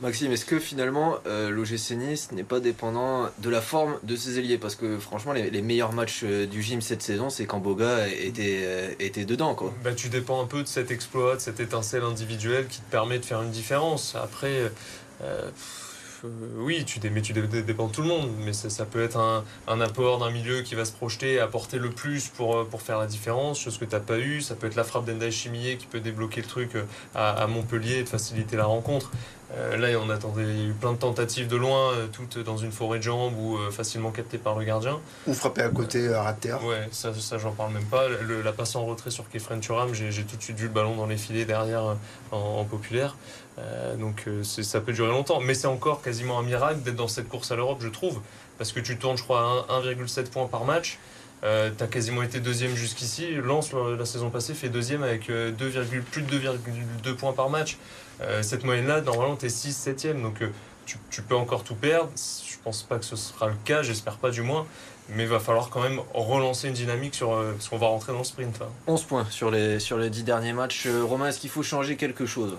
Maxime, 0.00 0.32
est-ce 0.32 0.46
que 0.46 0.58
finalement 0.58 1.16
euh, 1.26 1.50
l'OGC 1.50 1.90
Nice 1.90 2.32
n'est 2.32 2.42
pas 2.42 2.58
dépendant 2.58 3.28
de 3.36 3.50
la 3.50 3.60
forme 3.60 3.98
de 4.02 4.16
ses 4.16 4.38
ailiers? 4.38 4.56
Parce 4.56 4.74
que 4.74 4.98
franchement, 4.98 5.34
les, 5.34 5.50
les 5.50 5.60
meilleurs 5.60 5.92
matchs 5.92 6.22
euh, 6.24 6.46
du 6.46 6.62
gym 6.62 6.80
cette 6.80 7.02
saison, 7.02 7.28
c'est 7.28 7.44
quand 7.44 7.58
Boga 7.58 8.08
était, 8.08 8.60
euh, 8.62 8.94
était 8.98 9.26
dedans. 9.26 9.54
Quoi. 9.54 9.74
Bah, 9.84 9.92
tu 9.92 10.08
dépends 10.08 10.42
un 10.42 10.46
peu 10.46 10.62
de 10.62 10.68
cet 10.68 10.90
exploit, 10.90 11.36
de 11.36 11.40
cette 11.40 11.60
étincelle 11.60 12.02
individuelle 12.02 12.66
qui 12.66 12.80
te 12.80 12.90
permet 12.90 13.18
de 13.18 13.26
faire 13.26 13.42
une 13.42 13.50
différence. 13.50 14.14
Après, 14.14 14.72
euh, 15.22 15.50
oui, 16.56 16.84
tu, 16.84 17.00
mais 17.10 17.22
tu 17.22 17.32
dé- 17.32 17.46
dé- 17.46 17.62
dépends 17.62 17.86
de 17.88 17.92
tout 17.92 18.02
le 18.02 18.08
monde, 18.08 18.30
mais 18.44 18.52
ça, 18.52 18.84
peut 18.84 19.02
être 19.02 19.16
un, 19.18 19.80
apport 19.80 20.18
d'un 20.18 20.30
milieu 20.30 20.62
qui 20.62 20.74
va 20.74 20.84
se 20.84 20.92
projeter 20.92 21.34
et 21.34 21.40
apporter 21.40 21.78
le 21.78 21.90
plus 21.90 22.28
pour, 22.28 22.56
euh, 22.56 22.64
pour 22.64 22.82
faire 22.82 22.98
la 22.98 23.06
différence, 23.06 23.60
chose 23.60 23.78
que 23.78 23.84
tu 23.84 23.92
n'as 23.92 24.00
pas 24.00 24.18
eu. 24.18 24.40
Ça 24.40 24.54
peut 24.54 24.66
être 24.66 24.76
la 24.76 24.84
frappe 24.84 25.06
d'Endai 25.06 25.30
Chimier 25.30 25.76
qui 25.76 25.86
peut 25.86 26.00
débloquer 26.00 26.42
le 26.42 26.46
truc 26.46 26.74
euh, 26.74 26.84
à, 27.14 27.30
à 27.42 27.46
Montpellier 27.46 27.98
et 27.98 28.02
de 28.02 28.08
faciliter 28.08 28.56
la 28.56 28.66
rencontre. 28.66 29.10
Euh, 29.56 29.76
là, 29.76 29.88
on 30.00 30.08
attendait, 30.10 30.42
il 30.44 30.58
y 30.60 30.62
a 30.62 30.68
eu 30.68 30.72
plein 30.72 30.92
de 30.92 30.98
tentatives 30.98 31.48
de 31.48 31.56
loin, 31.56 31.92
euh, 31.92 32.06
toutes 32.12 32.38
dans 32.38 32.56
une 32.56 32.70
forêt 32.70 32.98
de 32.98 33.02
jambes 33.02 33.34
ou 33.36 33.56
euh, 33.58 33.70
facilement 33.72 34.12
captées 34.12 34.38
par 34.38 34.56
le 34.56 34.64
gardien. 34.64 35.00
Ou 35.26 35.34
frapper 35.34 35.62
à 35.62 35.68
côté, 35.70 36.12
à 36.14 36.22
ras 36.22 36.34
de 36.34 36.38
terre. 36.40 36.64
Ouais, 36.64 36.88
ça, 36.92 37.12
ça 37.14 37.36
j'en 37.36 37.50
parle 37.50 37.72
même 37.72 37.84
pas. 37.86 38.06
Le- 38.08 38.42
la 38.42 38.52
passe 38.52 38.76
en 38.76 38.86
retrait 38.86 39.10
sur 39.10 39.28
Kefren 39.28 39.58
Turam, 39.58 39.92
j'ai 39.92 40.22
tout 40.22 40.36
de 40.36 40.42
suite 40.42 40.56
vu 40.56 40.66
le 40.66 40.72
ballon 40.72 40.94
dans 40.94 41.06
les 41.06 41.16
filets 41.16 41.44
derrière 41.46 41.82
en, 42.30 42.36
en 42.36 42.64
populaire. 42.64 43.16
Donc 43.98 44.24
ça 44.42 44.80
peut 44.80 44.92
durer 44.92 45.08
longtemps. 45.10 45.40
Mais 45.40 45.52
c'est 45.54 45.66
encore 45.66 46.00
quasiment 46.00 46.38
un 46.38 46.42
miracle 46.42 46.80
d'être 46.80 46.96
dans 46.96 47.08
cette 47.08 47.28
course 47.28 47.50
à 47.50 47.56
l'Europe, 47.56 47.78
je 47.82 47.88
trouve. 47.88 48.20
Parce 48.56 48.72
que 48.72 48.80
tu 48.80 48.96
tournes, 48.98 49.16
je 49.18 49.22
crois, 49.24 49.66
à 49.68 49.74
un- 49.74 49.80
1,7 49.82 50.30
points 50.30 50.46
par 50.46 50.64
match. 50.64 50.98
Euh, 51.42 51.70
tu 51.76 51.82
as 51.82 51.86
quasiment 51.86 52.22
été 52.22 52.38
deuxième 52.40 52.74
jusqu'ici. 52.74 53.34
Lens, 53.34 53.72
la, 53.72 53.96
la 53.96 54.04
saison 54.06 54.30
passée, 54.30 54.54
fait 54.54 54.68
deuxième 54.68 55.02
avec 55.02 55.28
euh, 55.30 55.50
2, 55.50 55.70
plus 56.10 56.22
de 56.22 56.38
2,2 56.38 57.14
points 57.16 57.32
par 57.32 57.48
match. 57.50 57.78
Euh, 58.20 58.42
cette 58.42 58.64
moyenne-là, 58.64 59.00
normalement, 59.00 59.36
tu 59.36 59.46
es 59.46 59.48
6, 59.48 59.88
7e. 59.88 60.22
Donc 60.22 60.42
euh, 60.42 60.50
tu, 61.10 61.22
peux 61.22 61.34
encore 61.34 61.64
tout 61.64 61.74
perdre. 61.74 62.10
Je 62.16 62.56
pense 62.62 62.82
pas 62.82 62.98
que 62.98 63.04
ce 63.04 63.16
sera 63.16 63.48
le 63.48 63.56
cas, 63.64 63.82
j'espère 63.82 64.16
pas 64.16 64.30
du 64.30 64.42
moins. 64.42 64.66
Mais 65.12 65.24
il 65.24 65.28
va 65.28 65.40
falloir 65.40 65.70
quand 65.70 65.82
même 65.82 66.00
relancer 66.14 66.68
une 66.68 66.74
dynamique 66.74 67.14
sur, 67.14 67.32
euh, 67.32 67.52
parce 67.52 67.68
qu'on 67.68 67.78
va 67.78 67.88
rentrer 67.88 68.12
dans 68.12 68.18
le 68.18 68.24
sprint. 68.24 68.60
là. 68.60 68.66
11 68.86 69.02
points 69.04 69.26
sur 69.28 69.50
les, 69.50 69.80
sur 69.80 69.98
les 69.98 70.08
10 70.08 70.22
derniers 70.22 70.52
matchs. 70.52 70.86
Euh, 70.86 71.02
Romain, 71.02 71.28
est-ce 71.28 71.40
qu'il 71.40 71.50
faut 71.50 71.62
changer 71.62 71.96
quelque 71.96 72.26
chose? 72.26 72.56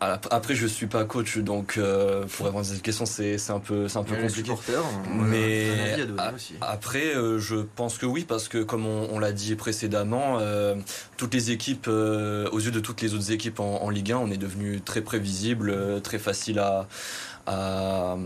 Ap- 0.00 0.28
après, 0.30 0.54
je 0.54 0.66
suis 0.66 0.86
pas 0.86 1.04
coach, 1.04 1.38
donc 1.38 1.74
euh, 1.78 2.24
pour 2.36 2.46
répondre 2.46 2.64
à 2.64 2.68
cette 2.68 2.82
question, 2.82 3.06
c'est 3.06 3.36
un 3.50 3.58
peu, 3.60 3.88
c'est 3.88 3.98
un 3.98 4.02
peu 4.02 4.14
compliqué. 4.28 4.48
a 4.50 4.54
Mais 5.30 5.66
à 6.18 6.34
aussi. 6.34 6.54
Après, 6.60 7.14
euh, 7.16 7.38
je 7.38 7.56
pense 7.56 7.96
que 7.98 8.06
oui, 8.06 8.24
parce 8.28 8.48
que 8.48 8.62
comme 8.62 8.86
on, 8.86 9.08
on 9.12 9.18
l'a 9.18 9.32
dit 9.32 9.54
précédemment, 9.54 10.38
euh, 10.40 10.74
toutes 11.16 11.34
les 11.34 11.50
équipes, 11.52 11.86
euh, 11.88 12.48
aux 12.50 12.58
yeux 12.60 12.70
de 12.72 12.80
toutes 12.80 13.00
les 13.00 13.14
autres 13.14 13.30
équipes 13.32 13.60
en, 13.60 13.82
en 13.82 13.90
Ligue 13.90 14.12
1, 14.12 14.18
on 14.18 14.30
est 14.30 14.36
devenu 14.36 14.80
très 14.80 15.00
prévisible, 15.00 15.70
euh, 15.70 16.00
très 16.00 16.18
facile 16.18 16.58
à, 16.58 16.86
à, 17.46 18.16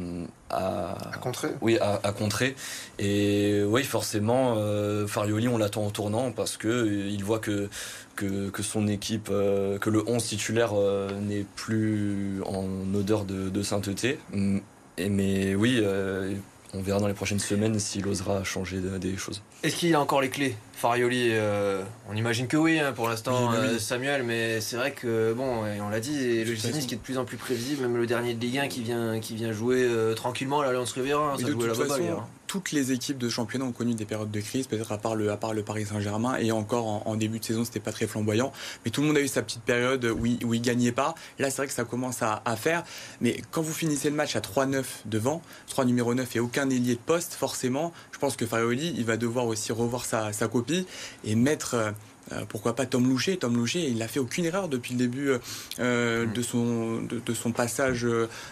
à, 0.51 0.95
À 1.13 1.19
contrer. 1.19 1.49
oui, 1.61 1.79
à, 1.81 2.01
à 2.03 2.13
contrer. 2.13 2.55
Et 2.99 3.63
oui, 3.67 3.85
forcément, 3.85 4.55
euh, 4.59 5.07
Farioli, 5.07 5.49
on 5.49 5.59
l'attend 5.59 5.85
en 5.87 5.91
tournant 5.91 6.33
parce 6.33 6.57
que 6.57 6.69
euh, 6.69 7.09
il 7.09 7.25
voit 7.25 7.39
que, 7.39 7.69
que, 8.17 8.51
que 8.51 8.63
son 8.63 8.87
équipe, 8.89 9.29
euh, 9.31 9.79
que 9.79 9.91
le 9.91 10.03
11 10.09 10.23
titulaire 10.25 10.71
euh, 10.75 11.11
n'est 11.21 11.47
plus 11.57 12.41
en 12.47 12.65
odeur 12.95 13.25
de, 13.25 13.49
de 13.49 13.63
sainteté. 13.63 14.19
Mm, 14.33 14.59
Et, 14.99 15.09
mais 15.09 15.55
oui, 15.55 15.81
euh, 15.83 16.35
on 16.75 16.81
verra 16.83 17.01
dans 17.01 17.09
les 17.09 17.15
prochaines 17.15 17.39
semaines 17.39 17.79
s'il 17.79 18.07
osera 18.07 18.45
changer 18.45 18.79
de- 18.81 18.99
des 18.99 19.17
choses. 19.17 19.43
Est-ce 19.63 19.77
qu'il 19.77 19.95
a 19.95 20.01
encore 20.01 20.21
les 20.21 20.29
clés 20.31 20.55
Farioli, 20.75 21.31
euh, 21.33 21.83
on 22.09 22.15
imagine 22.15 22.47
que 22.47 22.57
oui 22.57 22.79
hein, 22.79 22.93
pour 22.93 23.09
l'instant, 23.09 23.49
Oui, 23.51 23.57
oui, 23.61 23.67
oui. 23.71 23.75
euh, 23.75 23.79
Samuel, 23.79 24.23
mais 24.23 24.61
c'est 24.61 24.77
vrai 24.77 24.93
que, 24.93 25.33
bon, 25.33 25.67
et 25.67 25.81
on 25.81 25.89
l'a 25.89 25.99
dit, 26.01 26.45
le 26.45 26.55
façon. 26.57 26.79
qui 26.87 26.95
est 26.95 26.99
de 26.99 27.03
plus 27.03 27.19
en 27.19 27.25
plus 27.25 27.37
prévisible, 27.37 27.83
même 27.83 27.97
le 27.97 28.07
dernier 28.07 28.35
de 28.35 28.41
Ligue 28.41 28.59
1 28.59 28.69
qui 28.69 28.83
vient, 28.83 29.19
qui 29.19 29.35
vient 29.35 29.53
jouer 29.53 29.83
euh, 29.83 30.15
tranquillement 30.15 30.61
à 30.61 30.67
l'Alliance 30.67 30.93
Riviera, 30.93 31.33
hein, 31.33 31.37
ça 31.39 31.47
de 31.47 31.51
jouait 31.53 31.67
la 31.67 31.75
façon, 31.75 31.95
hein. 32.21 32.27
Toutes 32.49 32.73
les 32.73 32.91
équipes 32.93 33.19
de 33.19 33.29
championnat 33.29 33.67
ont 33.67 33.73
connu 33.73 33.95
des 33.95 34.07
périodes 34.07 34.31
de 34.31 34.41
crise, 34.41 34.67
peut-être 34.67 34.91
à 34.91 34.99
part 34.99 35.15
le, 35.15 35.31
à 35.31 35.37
Paris 35.37 35.85
Saint-Germain, 35.87 36.37
et 36.39 36.51
encore 36.51 37.07
en, 37.07 37.15
début 37.15 37.39
de 37.39 37.45
saison, 37.45 37.65
c'était 37.65 37.79
pas 37.79 37.93
très 37.93 38.07
flamboyant. 38.07 38.53
Mais 38.85 38.91
tout 38.91 39.03
le 39.03 39.09
monde 39.09 39.19
a 39.19 39.21
eu 39.21 39.29
sa 39.29 39.43
petite 39.43 39.63
période 39.63 40.05
où 40.05 40.27
il, 40.55 40.63
gagnait 40.63 40.93
pas. 40.93 41.15
Là, 41.39 41.51
c'est 41.51 41.59
vrai 41.59 41.67
que 41.67 41.73
ça 41.73 41.85
commence 41.85 42.23
à, 42.23 42.43
faire. 42.57 42.83
Mais 43.21 43.41
quand 43.51 43.63
vous 43.63 43.73
finissez 43.73 44.09
le 44.09 44.17
match 44.17 44.35
à 44.35 44.41
3-9 44.41 44.85
devant, 45.05 45.43
3 45.69 45.85
numéro 45.85 46.15
9 46.15 46.37
et 46.37 46.41
aucun 46.41 46.69
ailier 46.71 46.95
de 46.95 47.01
poste, 47.01 47.35
forcément, 47.35 47.93
je 48.13 48.19
pense 48.19 48.35
que 48.35 48.47
Farioli, 48.47 48.95
il 48.97 49.05
va 49.05 49.17
devoir 49.17 49.47
aussi 49.47 49.71
revoir 49.71 50.05
sa, 50.05 50.33
sa 50.33 50.49
copie 50.49 50.87
et 51.25 51.37
mettre. 51.37 51.95
Euh, 52.33 52.45
pourquoi 52.49 52.75
pas 52.75 52.87
Tom 52.87 53.09
Loucher 53.09 53.37
Tom 53.39 53.57
Loucher, 53.57 53.87
il 53.89 53.99
n'a 53.99 54.09
fait 54.09 54.21
aucune 54.21 54.45
erreur 54.45 54.69
depuis 54.69 54.93
le 54.95 54.99
début 54.99 55.29
euh, 55.31 55.39
euh, 55.81 56.27
Mm. 56.27 56.33
de, 56.33 56.43
son, 56.43 57.03
de, 57.03 57.21
de 57.25 57.35
son 57.35 57.53
passage 57.53 58.07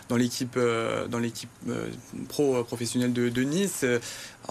dans 0.09 0.17
l'équipe 0.17 0.59
dans 1.11 1.19
l'équipe 1.19 1.51
pro 2.29 2.63
professionnelle 2.65 3.13
de, 3.13 3.29
de 3.29 3.43
Nice. 3.43 3.85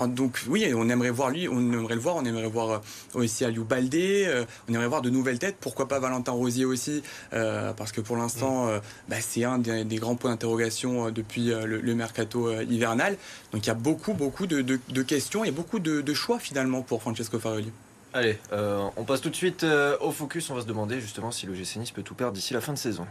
Donc 0.08 0.42
oui, 0.50 0.74
on 0.76 0.90
aimerait 0.90 1.10
voir 1.10 1.30
lui, 1.30 1.48
on 1.48 1.58
aimerait 1.58 1.96
le 1.96 2.02
voir, 2.02 2.18
on 2.18 2.26
aimerait 2.26 2.50
voir 2.50 2.82
aussi 3.14 3.46
Aliou 3.46 3.64
Baldé, 3.64 4.26
euh, 4.28 4.44
on 4.68 4.74
aimerait 4.74 4.90
voir 4.90 5.02
de 5.02 5.10
nouvelles 5.10 5.40
têtes. 5.40 5.56
Pourquoi 5.62 5.88
pas 5.88 6.00
Valentin 6.00 6.34
Rosier 6.34 6.66
aussi, 6.66 7.02
euh, 7.34 7.72
parce 7.72 7.94
que 7.94 8.02
pour 8.02 8.18
l'instant, 8.18 8.68
euh, 8.68 8.80
bah, 9.08 9.16
c'est 9.22 9.46
un 9.46 9.58
des, 9.58 9.86
des 9.86 9.96
grands 9.96 10.16
points 10.16 10.32
d'interrogation 10.32 11.12
depuis 11.12 11.46
le, 11.46 11.80
le 11.80 11.96
mercato 11.96 12.52
hivernal. 12.64 13.16
Donc 13.54 13.64
il 13.66 13.68
y 13.68 13.72
a 13.72 13.76
beaucoup, 13.76 14.14
beaucoup 14.14 14.48
de, 14.48 14.62
de- 14.62 14.80
de 14.90 15.02
questions 15.02 15.46
et 15.46 15.52
beaucoup 15.52 15.80
de, 15.80 16.02
de 16.02 16.14
choix 16.14 16.40
finalement 16.40 16.82
pour 16.82 17.02
Francesco 17.02 17.40
Farioli. 17.40 17.72
Allez, 18.16 18.38
euh, 18.54 18.88
on 18.96 19.04
passe 19.04 19.20
tout 19.20 19.30
de 19.30 19.36
suite 19.36 19.66
euh, 19.66 19.98
au 20.00 20.10
focus, 20.10 20.50
on 20.50 20.56
va 20.56 20.62
se 20.62 20.66
demander 20.66 21.02
justement 21.02 21.32
si 21.32 21.48
le 21.48 21.54
GC 21.54 21.80
Nice 21.80 21.92
peut 21.92 22.02
tout 22.02 22.16
perdre 22.16 22.32
d'ici 22.32 22.54
la 22.54 22.62
fin 22.62 22.72
de 22.72 22.78
saison. 22.78 23.06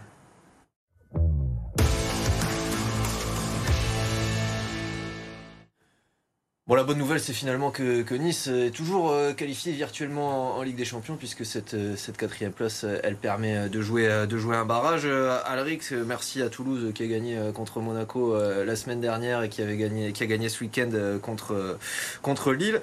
Bon, 6.66 6.74
la 6.74 6.84
bonne 6.84 6.96
nouvelle, 6.96 7.20
c'est 7.20 7.34
finalement 7.34 7.70
que, 7.70 8.14
Nice 8.14 8.46
est 8.46 8.70
toujours 8.70 9.10
euh, 9.10 9.34
qualifié 9.34 9.72
virtuellement 9.72 10.56
en, 10.56 10.62
Ligue 10.62 10.76
des 10.76 10.86
Champions, 10.86 11.18
puisque 11.18 11.44
cette, 11.44 11.76
quatrième 12.16 12.52
place, 12.52 12.86
elle 13.02 13.16
permet 13.16 13.68
de 13.68 13.82
jouer, 13.82 14.08
un 14.10 14.64
barrage. 14.64 15.04
Alrix, 15.04 15.92
merci 16.06 16.40
à 16.40 16.48
Toulouse 16.48 16.94
qui 16.94 17.02
a 17.02 17.06
gagné 17.06 17.38
contre 17.52 17.80
Monaco 17.80 18.34
la 18.38 18.74
semaine 18.74 19.02
dernière 19.02 19.42
et 19.42 19.50
qui, 19.50 19.60
avait 19.60 19.76
gagné, 19.76 20.14
qui 20.14 20.22
a 20.22 20.26
gagné 20.26 20.48
ce 20.48 20.64
week-end 20.64 21.18
contre, 21.20 22.52
Lille. 22.54 22.80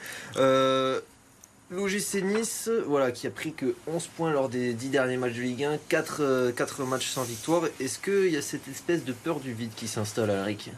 L'OGC 1.71 2.21
Nice, 2.21 2.69
voilà, 2.85 3.11
qui 3.13 3.27
a 3.27 3.29
pris 3.29 3.53
que 3.53 3.75
11 3.87 4.07
points 4.07 4.33
lors 4.33 4.49
des 4.49 4.73
10 4.73 4.89
derniers 4.89 5.15
matchs 5.15 5.35
de 5.35 5.41
Ligue 5.41 5.63
1, 5.63 5.77
4, 5.87 6.51
4 6.51 6.83
matchs 6.83 7.07
sans 7.07 7.23
victoire. 7.23 7.63
Est-ce 7.79 7.97
qu'il 7.97 8.29
y 8.29 8.35
a 8.35 8.41
cette 8.41 8.67
espèce 8.67 9.05
de 9.05 9.13
peur 9.13 9.39
du 9.39 9.53
vide 9.53 9.71
qui 9.73 9.87
s'installe, 9.87 10.31
Alric 10.31 10.69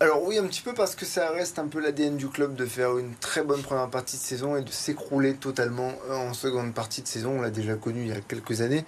Alors 0.00 0.24
oui, 0.24 0.36
un 0.38 0.46
petit 0.48 0.62
peu 0.62 0.74
parce 0.74 0.96
que 0.96 1.04
ça 1.04 1.30
reste 1.30 1.60
un 1.60 1.68
peu 1.68 1.78
l'ADN 1.78 2.16
du 2.16 2.26
club 2.26 2.56
de 2.56 2.66
faire 2.66 2.98
une 2.98 3.14
très 3.14 3.44
bonne 3.44 3.62
première 3.62 3.88
partie 3.90 4.16
de 4.16 4.22
saison 4.22 4.56
et 4.56 4.62
de 4.62 4.70
s'écrouler 4.70 5.34
totalement 5.34 5.92
en 6.10 6.34
seconde 6.34 6.74
partie 6.74 7.02
de 7.02 7.06
saison. 7.06 7.38
On 7.38 7.40
l'a 7.40 7.50
déjà 7.50 7.76
connu 7.76 8.00
il 8.00 8.08
y 8.08 8.12
a 8.12 8.20
quelques 8.20 8.60
années. 8.60 8.84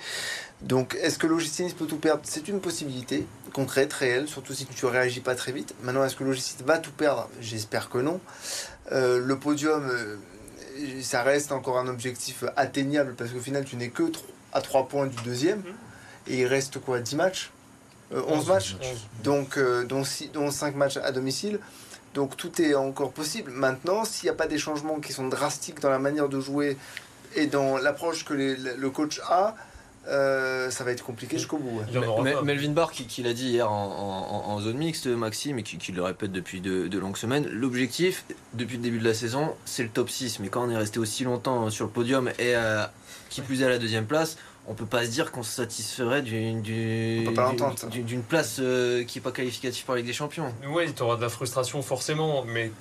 Donc 0.62 0.98
est-ce 1.00 1.16
que 1.16 1.28
l'OGC 1.28 1.60
Nice 1.60 1.74
peut 1.74 1.86
tout 1.86 1.98
perdre? 1.98 2.22
C'est 2.24 2.48
une 2.48 2.60
possibilité 2.60 3.24
concrète, 3.52 3.92
réelle, 3.92 4.26
surtout 4.26 4.52
si 4.52 4.66
tu 4.66 4.84
ne 4.84 4.90
réagis 4.90 5.20
pas 5.20 5.36
très 5.36 5.52
vite. 5.52 5.76
Maintenant, 5.82 6.04
est-ce 6.04 6.16
que 6.16 6.24
l'OGC 6.24 6.64
va 6.66 6.78
tout 6.78 6.90
perdre? 6.90 7.30
J'espère 7.40 7.88
que 7.88 7.98
non. 7.98 8.20
Euh, 8.90 9.20
le 9.20 9.38
podium, 9.38 9.88
euh, 9.88 10.16
ça 11.02 11.22
reste 11.22 11.52
encore 11.52 11.78
un 11.78 11.88
objectif 11.88 12.44
atteignable 12.56 13.14
parce 13.16 13.30
qu'au 13.30 13.40
final, 13.40 13.64
tu 13.64 13.76
n'es 13.76 13.88
que 13.90 14.04
à 14.52 14.60
3 14.60 14.88
points 14.88 15.06
du 15.06 15.16
deuxième. 15.24 15.62
Et 16.28 16.40
il 16.40 16.46
reste 16.46 16.78
quoi 16.80 17.00
10 17.00 17.14
matchs? 17.16 17.50
Euh, 18.12 18.22
11 18.28 18.48
matchs 18.48 18.76
donc, 19.22 19.58
euh, 19.58 19.84
dont, 19.84 20.04
six- 20.04 20.28
dont 20.32 20.50
5 20.50 20.74
matchs 20.76 20.96
à 20.96 21.12
domicile. 21.12 21.58
Donc 22.14 22.36
tout 22.36 22.60
est 22.62 22.74
encore 22.74 23.12
possible. 23.12 23.50
Maintenant, 23.50 24.04
s'il 24.04 24.24
n'y 24.26 24.30
a 24.30 24.34
pas 24.34 24.46
des 24.46 24.58
changements 24.58 25.00
qui 25.00 25.12
sont 25.12 25.28
drastiques 25.28 25.80
dans 25.80 25.90
la 25.90 25.98
manière 25.98 26.28
de 26.28 26.40
jouer 26.40 26.76
et 27.34 27.46
dans 27.46 27.76
l'approche 27.76 28.24
que 28.24 28.32
les- 28.34 28.56
le 28.56 28.90
coach 28.90 29.20
a, 29.28 29.54
euh, 30.08 30.70
ça 30.70 30.84
va 30.84 30.92
être 30.92 31.04
compliqué 31.04 31.38
jusqu'au 31.38 31.58
bout. 31.58 31.80
Melvin 32.42 32.70
Barr, 32.70 32.92
qui, 32.92 33.06
qui 33.06 33.22
l'a 33.22 33.32
dit 33.32 33.48
hier 33.50 33.70
en, 33.70 34.42
en- 34.46 34.50
en 34.52 34.60
zone 34.60 34.76
mixte, 34.76 35.06
Maxime, 35.06 35.58
et 35.58 35.62
qui, 35.62 35.78
qui 35.78 35.92
le 35.92 36.02
répète 36.02 36.32
depuis 36.32 36.60
de, 36.60 36.88
de 36.88 36.98
longues 36.98 37.16
semaines, 37.16 37.46
l'objectif, 37.50 38.24
depuis 38.54 38.76
le 38.76 38.82
début 38.82 38.98
de 38.98 39.04
la 39.04 39.14
saison, 39.14 39.54
c'est 39.64 39.82
le 39.82 39.88
top 39.88 40.10
6. 40.10 40.40
Mais 40.40 40.48
quand 40.48 40.66
on 40.66 40.70
est 40.70 40.76
resté 40.76 40.98
aussi 40.98 41.24
longtemps 41.24 41.70
sur 41.70 41.84
le 41.86 41.90
podium 41.90 42.28
et 42.38 42.54
euh, 42.56 42.84
qui 43.30 43.40
plus 43.40 43.62
est 43.62 43.66
à 43.66 43.68
la 43.68 43.78
deuxième 43.78 44.06
place, 44.06 44.36
on 44.68 44.74
peut 44.74 44.86
pas 44.86 45.04
se 45.04 45.10
dire 45.10 45.30
qu'on 45.30 45.44
se 45.44 45.52
satisferait 45.52 46.22
d'une 46.22 46.62
place 48.28 48.56
euh, 48.60 49.04
qui 49.04 49.18
est 49.18 49.22
pas 49.22 49.30
qualificative 49.30 49.84
pour 49.84 49.94
la 49.94 49.98
Ligue 50.00 50.08
des 50.08 50.12
Champions. 50.12 50.52
Oui, 50.68 50.92
tu 50.94 51.02
auras 51.02 51.16
de 51.16 51.22
la 51.22 51.28
frustration 51.28 51.82
forcément, 51.82 52.44
mais 52.44 52.72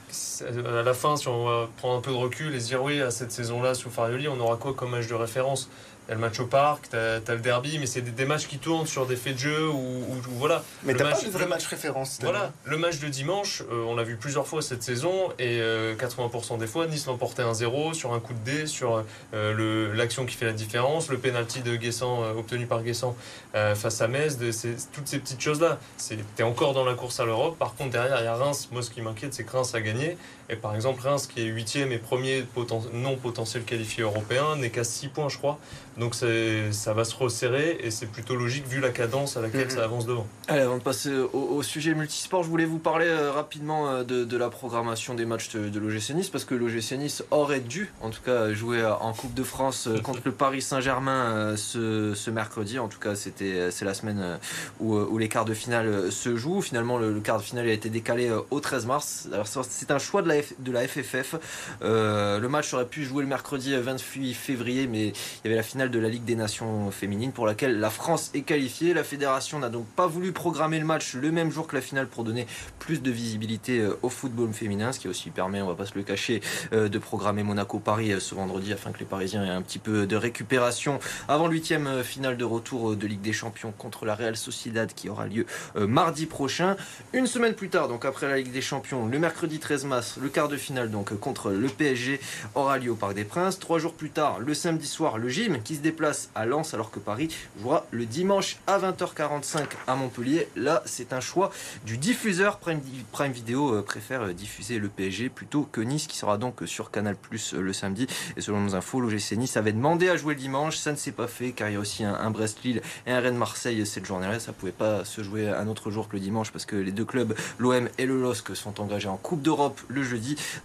à 0.67 0.81
la 0.81 0.93
fin, 0.93 1.15
si 1.17 1.27
on 1.27 1.45
va 1.45 1.69
prendre 1.77 1.97
un 1.97 2.01
peu 2.01 2.11
de 2.11 2.15
recul 2.17 2.53
et 2.55 2.59
se 2.59 2.67
dire 2.67 2.83
oui, 2.83 3.01
à 3.01 3.11
cette 3.11 3.31
saison-là, 3.31 3.73
sous 3.75 3.89
Farioli, 3.89 4.27
on 4.27 4.39
aura 4.39 4.57
quoi 4.57 4.73
comme 4.73 4.91
match 4.91 5.07
de 5.07 5.13
référence? 5.13 5.69
T'as 6.07 6.13
le 6.13 6.19
match 6.19 6.39
au 6.39 6.45
parc, 6.45 6.89
t'as 6.89 7.15
as 7.15 7.33
le 7.33 7.39
derby, 7.39 7.79
mais 7.79 7.87
c'est 7.87 8.01
des, 8.01 8.11
des 8.11 8.25
matchs 8.25 8.45
qui 8.47 8.59
tournent 8.59 8.85
sur 8.85 9.07
des 9.07 9.15
faits 9.15 9.33
de 9.35 9.39
jeu 9.39 9.67
ou, 9.69 10.05
voilà. 10.37 10.63
Mais 10.83 10.93
t'as 10.93 11.11
pas 11.11 11.19
de 11.19 11.29
vrai 11.29 11.47
match 11.47 11.65
référence. 11.65 12.19
Voilà, 12.21 12.51
le 12.63 12.77
match 12.77 12.99
de 12.99 13.07
dimanche, 13.07 13.63
euh, 13.71 13.83
on 13.87 13.95
l'a 13.95 14.03
vu 14.03 14.15
plusieurs 14.15 14.45
fois 14.45 14.61
cette 14.61 14.83
saison 14.83 15.29
et 15.39 15.59
euh, 15.61 15.95
80% 15.95 16.59
des 16.59 16.67
fois, 16.67 16.85
Nice 16.85 17.07
l'emportait 17.07 17.43
1-0 17.43 17.93
sur 17.93 18.13
un 18.13 18.19
coup 18.19 18.33
de 18.33 18.51
dé, 18.51 18.67
sur 18.67 19.03
euh, 19.33 19.93
l'action 19.95 20.25
qui 20.25 20.35
fait 20.35 20.45
la 20.45 20.53
différence, 20.53 21.09
le 21.09 21.17
penalty 21.17 21.61
de 21.61 21.75
Guessant 21.75 22.23
euh, 22.23 22.33
obtenu 22.33 22.67
par 22.67 22.83
Guessant 22.83 23.15
euh, 23.55 23.73
face 23.73 23.99
à 24.01 24.07
Metz, 24.07 24.37
de, 24.37 24.51
toutes 24.93 25.07
ces 25.07 25.17
petites 25.19 25.41
choses-là. 25.41 25.79
C'est- 25.97 26.17
T'es 26.35 26.43
encore 26.43 26.73
dans 26.73 26.85
la 26.85 26.93
course 26.93 27.19
à 27.19 27.25
l'Europe. 27.25 27.57
Par 27.57 27.73
contre, 27.75 27.91
derrière, 27.91 28.19
il 28.19 28.25
y 28.25 28.27
a 28.27 28.35
Reims. 28.35 28.69
Moi, 28.71 28.81
ce 28.81 28.89
qui 28.91 29.01
m'inquiète, 29.01 29.33
c'est 29.33 29.43
que 29.43 29.51
Reims 29.51 29.73
a 29.73 29.81
gagné. 29.81 30.17
Et 30.49 30.55
par 30.55 30.75
exemple, 30.75 31.01
Reims, 31.01 31.27
qui 31.27 31.41
est 31.41 31.45
huitième 31.45 31.91
et 31.91 31.97
premier 31.97 32.43
poten- 32.55 32.91
non 32.93 33.15
potentiel 33.15 33.63
qualifié 33.63 34.03
européen, 34.03 34.55
n'est 34.57 34.69
qu'à 34.69 34.83
6 34.83 35.07
points, 35.07 35.27
je 35.29 35.37
crois. 35.37 35.57
Donc 35.97 36.13
ça 36.13 36.93
va 36.93 37.05
se 37.05 37.15
resserrer 37.15 37.77
et 37.81 37.89
c'est 37.89 38.05
plutôt 38.07 38.35
logique 38.35 38.67
vu 38.67 38.81
la 38.81 38.89
cadence 38.89 39.37
à 39.37 39.41
laquelle 39.41 39.67
Mhm. 39.67 39.75
ça 39.75 39.83
avance 39.85 40.05
devant. 40.05 40.27
Allez, 40.49 40.61
avant 40.61 40.77
de 40.77 40.83
passer 40.83 41.09
au, 41.13 41.39
au 41.39 41.63
sujet 41.63 41.93
multisport, 41.95 42.43
je 42.43 42.49
voulais 42.49 42.65
vous 42.65 42.79
parler 42.79 43.05
euh, 43.07 43.31
rapidement 43.31 43.89
euh, 43.89 44.03
de, 44.03 44.25
de 44.25 44.37
la 44.37 44.49
programmation 44.49 45.13
des 45.15 45.25
matchs 45.25 45.49
de, 45.53 45.69
de 45.69 45.79
l'OGC 45.79 46.09
Nice 46.13 46.29
parce 46.29 46.43
que 46.43 46.53
l'OGC 46.53 46.97
Nice 46.97 47.23
aurait 47.31 47.61
dû, 47.61 47.91
en 48.01 48.09
tout 48.09 48.21
cas, 48.21 48.51
jouer 48.53 48.81
euh, 48.81 48.93
en 48.95 49.13
Coupe 49.13 49.33
de 49.33 49.43
France 49.43 49.87
contre 50.03 50.19
le 50.25 50.31
Paris 50.33 50.61
Saint-Germain 50.61 51.55
ce, 51.55 52.13
ce 52.13 52.29
mercredi. 52.29 52.77
En 52.77 52.89
tout 52.89 52.99
cas, 52.99 53.15
c'était 53.15 53.71
c'est 53.71 53.85
la 53.85 53.93
semaine 53.93 54.37
où, 54.81 54.95
où 54.97 55.17
les 55.17 55.29
quarts 55.29 55.45
de 55.45 55.53
finale 55.53 56.11
se 56.11 56.35
jouent. 56.35 56.61
Finalement, 56.61 56.97
le, 56.97 57.13
le 57.13 57.19
quart 57.21 57.37
de 57.37 57.43
finale 57.43 57.67
a 57.69 57.71
été 57.71 57.89
décalé 57.89 58.29
au 58.51 58.59
13 58.59 58.85
mars. 58.85 59.27
Alors, 59.33 59.47
c'est 59.47 59.91
un 59.91 59.97
choix 59.99 60.21
de 60.21 60.27
la, 60.27 60.34
De 60.59 60.71
la 60.71 60.87
FFF. 60.87 61.35
Euh, 61.81 62.39
le 62.39 62.49
match 62.49 62.73
aurait 62.73 62.87
pu 62.87 63.05
jouer 63.05 63.23
le 63.23 63.29
mercredi 63.29 63.73
euh, 63.73 63.81
28 63.81 64.33
février, 64.33 64.87
mais 64.87 65.07
il 65.07 65.13
y 65.45 65.47
avait 65.47 65.55
la 65.55 65.63
finale 65.63 65.91
de 65.91 65.99
la 65.99 66.09
Ligue 66.09 66.25
des 66.25 66.35
Nations 66.35 66.91
féminine 66.91 67.31
pour 67.31 67.45
laquelle 67.45 67.79
la 67.79 67.89
France 67.89 68.31
est 68.33 68.41
qualifiée. 68.41 68.93
La 68.93 69.03
fédération 69.03 69.59
n'a 69.59 69.69
donc 69.69 69.85
pas 69.87 70.07
voulu 70.07 70.31
programmer 70.31 70.79
le 70.79 70.85
match 70.85 71.15
le 71.15 71.31
même 71.31 71.51
jour 71.51 71.67
que 71.67 71.75
la 71.75 71.81
finale 71.81 72.07
pour 72.07 72.23
donner 72.23 72.47
plus 72.79 73.01
de 73.01 73.11
visibilité 73.11 73.79
euh, 73.79 73.97
au 74.01 74.09
football 74.09 74.51
féminin, 74.53 74.91
ce 74.91 74.99
qui 74.99 75.07
aussi 75.07 75.29
permet, 75.29 75.61
on 75.61 75.67
va 75.67 75.75
pas 75.75 75.85
se 75.85 75.95
le 75.95 76.03
cacher, 76.03 76.41
euh, 76.73 76.89
de 76.89 76.99
programmer 76.99 77.43
Monaco-Paris 77.43 78.13
ce 78.19 78.35
vendredi 78.35 78.73
afin 78.73 78.91
que 78.91 78.99
les 78.99 79.05
Parisiens 79.05 79.45
aient 79.45 79.49
un 79.49 79.61
petit 79.61 79.79
peu 79.79 80.05
de 80.05 80.15
récupération 80.15 80.99
avant 81.27 81.47
l'huitième 81.47 82.03
finale 82.03 82.37
de 82.37 82.45
retour 82.45 82.95
de 82.95 83.07
Ligue 83.07 83.21
des 83.21 83.33
Champions 83.33 83.73
contre 83.77 84.05
la 84.05 84.15
Real 84.15 84.35
Sociedad 84.35 84.91
qui 84.93 85.09
aura 85.09 85.27
lieu 85.27 85.45
mardi 85.75 86.25
prochain. 86.25 86.75
Une 87.13 87.27
semaine 87.27 87.53
plus 87.53 87.69
tard, 87.69 87.87
donc 87.87 88.05
après 88.05 88.27
la 88.27 88.37
Ligue 88.37 88.51
des 88.51 88.61
Champions, 88.61 89.07
le 89.07 89.19
mercredi 89.19 89.59
13 89.59 89.85
mars, 89.85 90.17
le 90.25 90.31
quart 90.31 90.47
de 90.47 90.57
finale 90.57 90.89
donc 90.89 91.11
euh, 91.11 91.15
contre 91.15 91.51
le 91.51 91.67
PSG 91.67 92.19
aura 92.55 92.79
lieu 92.79 92.89
au 92.89 92.95
Parc 92.95 93.13
des 93.13 93.25
Princes. 93.25 93.59
Trois 93.59 93.77
jours 93.77 93.93
plus 93.93 94.09
tard, 94.09 94.39
le 94.39 94.55
samedi 94.55 94.87
soir, 94.87 95.19
le 95.19 95.29
gym 95.29 95.61
qui 95.61 95.75
se 95.75 95.81
déplace 95.81 96.31
à 96.33 96.47
Lens 96.47 96.73
alors 96.73 96.89
que 96.89 96.97
Paris 96.97 97.29
jouera 97.61 97.85
le 97.91 98.07
dimanche 98.07 98.57
à 98.65 98.79
20h45 98.79 99.65
à 99.85 99.95
Montpellier. 99.95 100.47
Là, 100.55 100.81
c'est 100.85 101.13
un 101.13 101.19
choix 101.19 101.51
du 101.85 101.99
diffuseur. 101.99 102.57
Prime, 102.57 102.81
Prime 103.11 103.31
Video 103.31 103.75
euh, 103.75 103.81
préfère 103.83 104.23
euh, 104.23 104.33
diffuser 104.33 104.79
le 104.79 104.87
PSG 104.87 105.29
plutôt 105.29 105.69
que 105.71 105.79
Nice 105.79 106.07
qui 106.07 106.17
sera 106.17 106.39
donc 106.39 106.63
sur 106.65 106.89
Canal 106.89 107.15
Plus 107.15 107.53
le 107.53 107.71
samedi. 107.71 108.07
Et 108.35 108.41
selon 108.41 108.61
nos 108.61 108.73
infos, 108.73 109.01
l'OGC 109.01 109.33
Nice 109.33 109.57
avait 109.57 109.73
demandé 109.73 110.09
à 110.09 110.17
jouer 110.17 110.33
le 110.33 110.39
dimanche. 110.39 110.77
Ça 110.77 110.91
ne 110.91 110.97
s'est 110.97 111.11
pas 111.11 111.27
fait 111.27 111.51
car 111.51 111.69
il 111.69 111.73
y 111.73 111.75
a 111.75 111.79
aussi 111.79 112.03
un, 112.03 112.15
un 112.15 112.31
Brest-Lille 112.31 112.81
et 113.05 113.11
un 113.11 113.19
Rennes-Marseille 113.19 113.85
cette 113.85 114.07
journée-là. 114.07 114.39
Ça 114.39 114.53
pouvait 114.53 114.71
pas 114.71 115.05
se 115.05 115.21
jouer 115.21 115.49
un 115.49 115.67
autre 115.67 115.91
jour 115.91 116.09
que 116.09 116.13
le 116.13 116.19
dimanche 116.19 116.51
parce 116.51 116.65
que 116.65 116.75
les 116.75 116.91
deux 116.91 117.05
clubs, 117.05 117.35
l'OM 117.59 117.87
et 117.99 118.07
le 118.07 118.19
LOSC, 118.19 118.55
sont 118.55 118.81
engagés 118.81 119.07
en 119.07 119.17
Coupe 119.17 119.43
d'Europe 119.43 119.79
le 119.87 120.01
jeudi. 120.01 120.14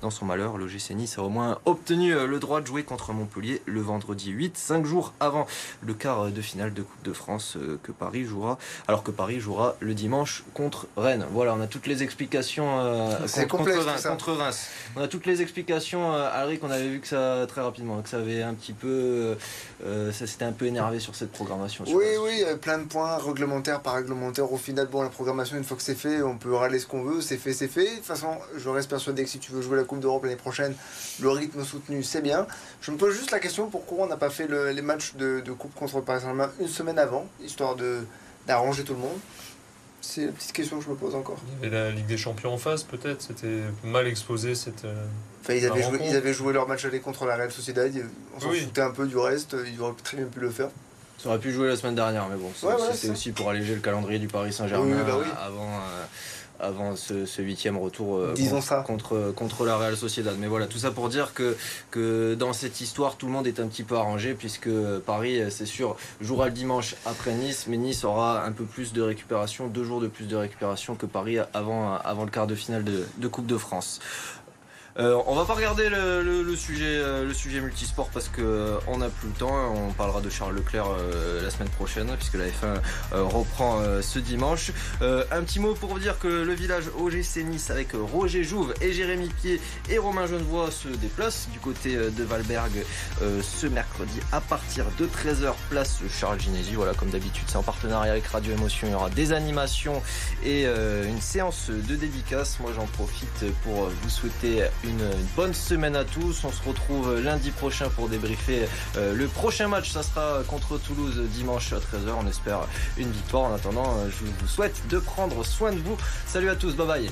Dans 0.02 0.10
son 0.10 0.24
malheur, 0.24 0.56
l'OGC 0.58 0.90
Nice 0.94 1.18
a 1.18 1.22
au 1.22 1.28
moins 1.28 1.58
obtenu 1.64 2.14
euh, 2.14 2.26
le 2.26 2.38
droit 2.38 2.60
de 2.60 2.66
jouer 2.66 2.82
contre 2.84 3.12
Montpellier 3.12 3.62
le 3.66 3.80
vendredi 3.80 4.30
8, 4.30 4.56
cinq 4.56 4.84
jours 4.86 5.12
avant 5.20 5.46
le 5.82 5.94
quart 5.94 6.26
de 6.30 6.40
finale 6.40 6.72
de 6.74 6.82
Coupe 6.82 7.02
de 7.04 7.12
France 7.12 7.56
euh, 7.56 7.78
que 7.82 7.92
Paris 7.92 8.24
jouera, 8.24 8.58
alors 8.88 9.02
que 9.02 9.10
Paris 9.10 9.40
jouera 9.40 9.76
le 9.80 9.94
dimanche 9.94 10.44
contre 10.54 10.86
Rennes. 10.96 11.26
Voilà, 11.32 11.54
on 11.54 11.60
a 11.60 11.66
toutes 11.66 11.86
les 11.86 12.02
explications 12.02 12.80
euh, 12.80 13.16
C'est 13.26 13.42
contre, 13.48 13.64
complexe, 13.64 13.78
contre 13.78 13.88
Reims, 13.90 14.00
ça. 14.02 14.08
contre 14.10 14.32
Reims. 14.32 14.66
On 14.96 15.00
a 15.02 15.08
toutes 15.08 15.26
les 15.26 15.42
explications, 15.42 16.14
euh, 16.14 16.28
Alric, 16.32 16.62
on 16.62 16.70
avait 16.70 16.88
vu 16.88 17.00
que 17.00 17.08
ça 17.08 17.46
très 17.48 17.60
rapidement, 17.60 18.00
que 18.02 18.08
ça 18.08 18.18
avait 18.18 18.42
un 18.42 18.54
petit 18.54 18.72
peu, 18.72 19.36
euh, 19.84 20.12
ça 20.12 20.26
s'était 20.26 20.44
un 20.44 20.52
peu 20.52 20.66
énervé 20.66 21.00
sur 21.00 21.14
cette 21.14 21.32
programmation. 21.32 21.84
sur 21.84 21.96
Oui, 21.96 22.04
Reims. 22.16 22.18
oui, 22.24 22.44
plein 22.60 22.78
de 22.78 22.84
points, 22.84 23.16
réglementaires 23.18 23.80
par 23.80 23.94
réglementaire. 23.94 24.52
Au 24.52 24.56
final, 24.56 24.86
bon, 24.86 25.02
la 25.02 25.08
programmation, 25.08 25.56
une 25.56 25.64
fois 25.64 25.76
que 25.76 25.82
c'est 25.82 25.94
fait, 25.94 26.22
on 26.22 26.36
peut 26.38 26.54
râler 26.54 26.78
ce 26.78 26.86
qu'on 26.86 27.02
veut, 27.02 27.20
c'est 27.20 27.36
fait, 27.38 27.52
c'est 27.52 27.68
fait. 27.68 27.84
De 27.90 27.96
toute 27.96 28.04
façon, 28.04 28.28
je 28.56 28.68
reste 28.68 28.88
persuadé 28.90 29.24
que 29.24 29.30
si 29.30 29.39
tu 29.40 29.52
veux 29.52 29.62
jouer 29.62 29.76
la 29.76 29.84
Coupe 29.84 30.00
d'Europe 30.00 30.22
l'année 30.24 30.36
prochaine, 30.36 30.74
le 31.20 31.30
rythme 31.30 31.64
soutenu, 31.64 32.02
c'est 32.02 32.20
bien. 32.22 32.46
Je 32.82 32.90
me 32.90 32.96
pose 32.96 33.14
juste 33.16 33.30
la 33.30 33.40
question 33.40 33.68
pourquoi 33.68 34.04
on 34.04 34.06
n'a 34.08 34.16
pas 34.16 34.30
fait 34.30 34.46
le- 34.46 34.70
les 34.70 34.82
matchs 34.82 35.14
de, 35.14 35.40
de 35.40 35.52
Coupe 35.52 35.74
contre 35.74 35.96
le 35.96 36.02
Paris 36.02 36.20
Saint-Germain 36.20 36.50
une 36.60 36.68
semaine 36.68 36.98
avant, 36.98 37.26
histoire 37.42 37.74
de 37.76 38.00
d'arranger 38.46 38.84
tout 38.84 38.94
le 38.94 39.00
monde? 39.00 39.18
C'est 40.02 40.24
la 40.26 40.32
petite 40.32 40.52
question 40.52 40.78
que 40.78 40.84
je 40.84 40.88
me 40.90 40.94
pose 40.94 41.14
encore. 41.14 41.36
Il 41.58 41.64
y 41.64 41.66
avait 41.66 41.76
la 41.76 41.90
Ligue 41.90 42.06
des 42.06 42.16
Champions 42.16 42.54
en 42.54 42.58
face, 42.58 42.84
peut-être. 42.84 43.20
C'était 43.20 43.60
mal 43.84 44.06
exposé 44.06 44.54
cette. 44.54 44.84
euh, 44.86 44.94
Enfin, 45.42 45.52
ils 45.54 45.66
avaient, 45.66 45.82
joué, 45.82 45.92
rencontre. 45.92 46.10
ils 46.10 46.16
avaient 46.16 46.32
joué 46.32 46.52
leur 46.54 46.66
match 46.68 46.84
aller 46.86 47.00
contre 47.00 47.26
la 47.26 47.36
Real 47.36 47.50
Sociedad, 47.50 47.90
on 48.36 48.40
s'en 48.40 48.48
Oui. 48.50 48.60
foutait 48.60 48.80
un 48.80 48.90
peu 48.92 49.06
du 49.06 49.16
reste, 49.18 49.56
ils 49.70 49.80
auraient 49.80 49.92
très 50.02 50.16
bien 50.18 50.26
pu 50.26 50.40
le 50.40 50.50
faire. 50.50 50.68
Ça 51.18 51.28
aurait 51.28 51.38
pu 51.38 51.52
jouer 51.52 51.68
la 51.68 51.76
semaine 51.76 51.94
dernière, 51.94 52.26
mais 52.30 52.36
bon, 52.36 52.50
c'est- 52.56 52.66
Ouais, 52.66 52.72
ouais, 52.74 52.80
c'était 52.92 52.96
c'est- 52.96 53.10
aussi 53.10 53.32
pour 53.32 53.50
alléger 53.50 53.74
le 53.74 53.80
calendrier 53.82 54.18
du 54.18 54.28
Paris 54.28 54.52
Saint-Germain 54.54 54.86
Oui, 54.86 55.02
bah 55.06 55.16
oui. 55.18 55.26
avant, 55.38 55.68
euh, 55.68 56.04
avant 56.60 56.96
ce, 56.96 57.26
ce 57.26 57.42
huitième 57.42 57.76
retour 57.76 58.16
euh, 58.16 58.32
Disons 58.34 58.56
contre, 58.56 58.66
ça. 58.66 58.82
Contre, 58.82 59.32
contre 59.34 59.64
la 59.64 59.76
Real 59.76 59.96
Sociedad. 59.96 60.36
Mais 60.38 60.46
voilà, 60.46 60.66
tout 60.66 60.78
ça 60.78 60.90
pour 60.90 61.08
dire 61.08 61.34
que, 61.34 61.56
que 61.90 62.34
dans 62.34 62.52
cette 62.52 62.80
histoire, 62.80 63.16
tout 63.16 63.26
le 63.26 63.32
monde 63.32 63.46
est 63.46 63.60
un 63.60 63.66
petit 63.66 63.82
peu 63.82 63.96
arrangé, 63.96 64.34
puisque 64.34 64.70
Paris, 65.06 65.40
euh, 65.40 65.50
c'est 65.50 65.66
sûr, 65.66 65.96
jouera 66.20 66.46
le 66.46 66.52
dimanche 66.52 66.96
après 67.06 67.32
Nice, 67.32 67.66
mais 67.68 67.76
Nice 67.76 68.04
aura 68.04 68.44
un 68.44 68.52
peu 68.52 68.64
plus 68.64 68.92
de 68.92 69.02
récupération, 69.02 69.68
deux 69.68 69.84
jours 69.84 70.00
de 70.00 70.08
plus 70.08 70.26
de 70.26 70.36
récupération 70.36 70.94
que 70.94 71.06
Paris 71.06 71.38
avant, 71.54 71.94
avant 71.94 72.24
le 72.24 72.30
quart 72.30 72.46
de 72.46 72.54
finale 72.54 72.84
de, 72.84 73.06
de 73.18 73.28
Coupe 73.28 73.46
de 73.46 73.56
France. 73.56 74.00
Euh, 75.00 75.18
on 75.26 75.34
va 75.34 75.46
pas 75.46 75.54
regarder 75.54 75.88
le, 75.88 76.56
sujet, 76.56 76.84
euh, 76.84 77.24
le 77.24 77.60
multisport 77.60 78.10
parce 78.10 78.28
que 78.28 78.42
euh, 78.42 78.78
on 78.86 78.98
n'a 78.98 79.08
plus 79.08 79.28
le 79.28 79.34
temps. 79.34 79.72
On 79.74 79.92
parlera 79.92 80.20
de 80.20 80.28
Charles 80.28 80.54
Leclerc 80.54 80.86
la 81.42 81.50
semaine 81.50 81.70
prochaine 81.70 82.08
puisque 82.16 82.34
la 82.34 82.46
F1 82.46 82.80
euh, 83.12 83.22
reprend 83.24 83.80
ce 84.02 84.18
dimanche. 84.18 84.72
Un 85.00 85.42
petit 85.42 85.60
mot 85.60 85.74
pour 85.74 85.90
vous 85.90 85.98
dire 85.98 86.18
que 86.18 86.28
le 86.28 86.52
village 86.52 86.84
OGC 86.98 87.44
Nice 87.44 87.70
avec 87.70 87.88
Roger 87.94 88.44
Jouve 88.44 88.74
et 88.80 88.92
Jérémy 88.92 89.28
Pied 89.28 89.60
et 89.88 89.98
Romain 89.98 90.26
Genevois 90.26 90.70
se 90.70 90.88
déplacent 90.88 91.48
du 91.52 91.58
côté 91.58 91.96
de 91.96 92.24
Valberg 92.24 92.72
ce 93.20 93.66
mercredi 93.66 94.20
à 94.32 94.40
partir 94.40 94.86
de 94.98 95.06
13h 95.06 95.54
place 95.70 96.00
Charles 96.08 96.40
Ginesi. 96.40 96.74
Voilà, 96.74 96.94
comme 96.94 97.10
d'habitude, 97.10 97.44
c'est 97.46 97.56
en 97.56 97.62
partenariat 97.62 98.12
avec 98.12 98.26
Radio 98.26 98.52
Émotion. 98.52 98.88
Il 98.88 98.90
y 98.92 98.94
aura 98.94 99.10
des 99.10 99.32
animations 99.32 100.02
et 100.44 100.66
une 100.66 101.20
séance 101.20 101.70
de 101.70 101.96
dédicace. 101.96 102.58
Moi, 102.60 102.72
j'en 102.74 102.86
profite 102.86 103.44
pour 103.62 103.88
vous 103.88 104.10
souhaiter 104.10 104.64
une, 104.84 104.89
une 104.90 105.10
bonne 105.36 105.54
semaine 105.54 105.96
à 105.96 106.04
tous. 106.04 106.44
On 106.44 106.52
se 106.52 106.62
retrouve 106.68 107.20
lundi 107.20 107.50
prochain 107.50 107.88
pour 107.88 108.08
débriefer 108.08 108.66
euh, 108.96 109.14
le 109.14 109.26
prochain 109.26 109.68
match. 109.68 109.90
Ça 109.90 110.02
sera 110.02 110.42
contre 110.46 110.78
Toulouse 110.78 111.20
dimanche 111.32 111.72
à 111.72 111.76
13h. 111.76 112.12
On 112.20 112.26
espère 112.26 112.60
une 112.96 113.10
victoire. 113.10 113.44
En 113.44 113.54
attendant, 113.54 113.96
euh, 113.98 114.08
je 114.10 114.24
vous 114.24 114.48
souhaite 114.48 114.82
de 114.88 114.98
prendre 114.98 115.44
soin 115.44 115.72
de 115.72 115.78
vous. 115.78 115.96
Salut 116.26 116.50
à 116.50 116.56
tous. 116.56 116.74
Bye 116.74 116.86
bye. 116.86 117.10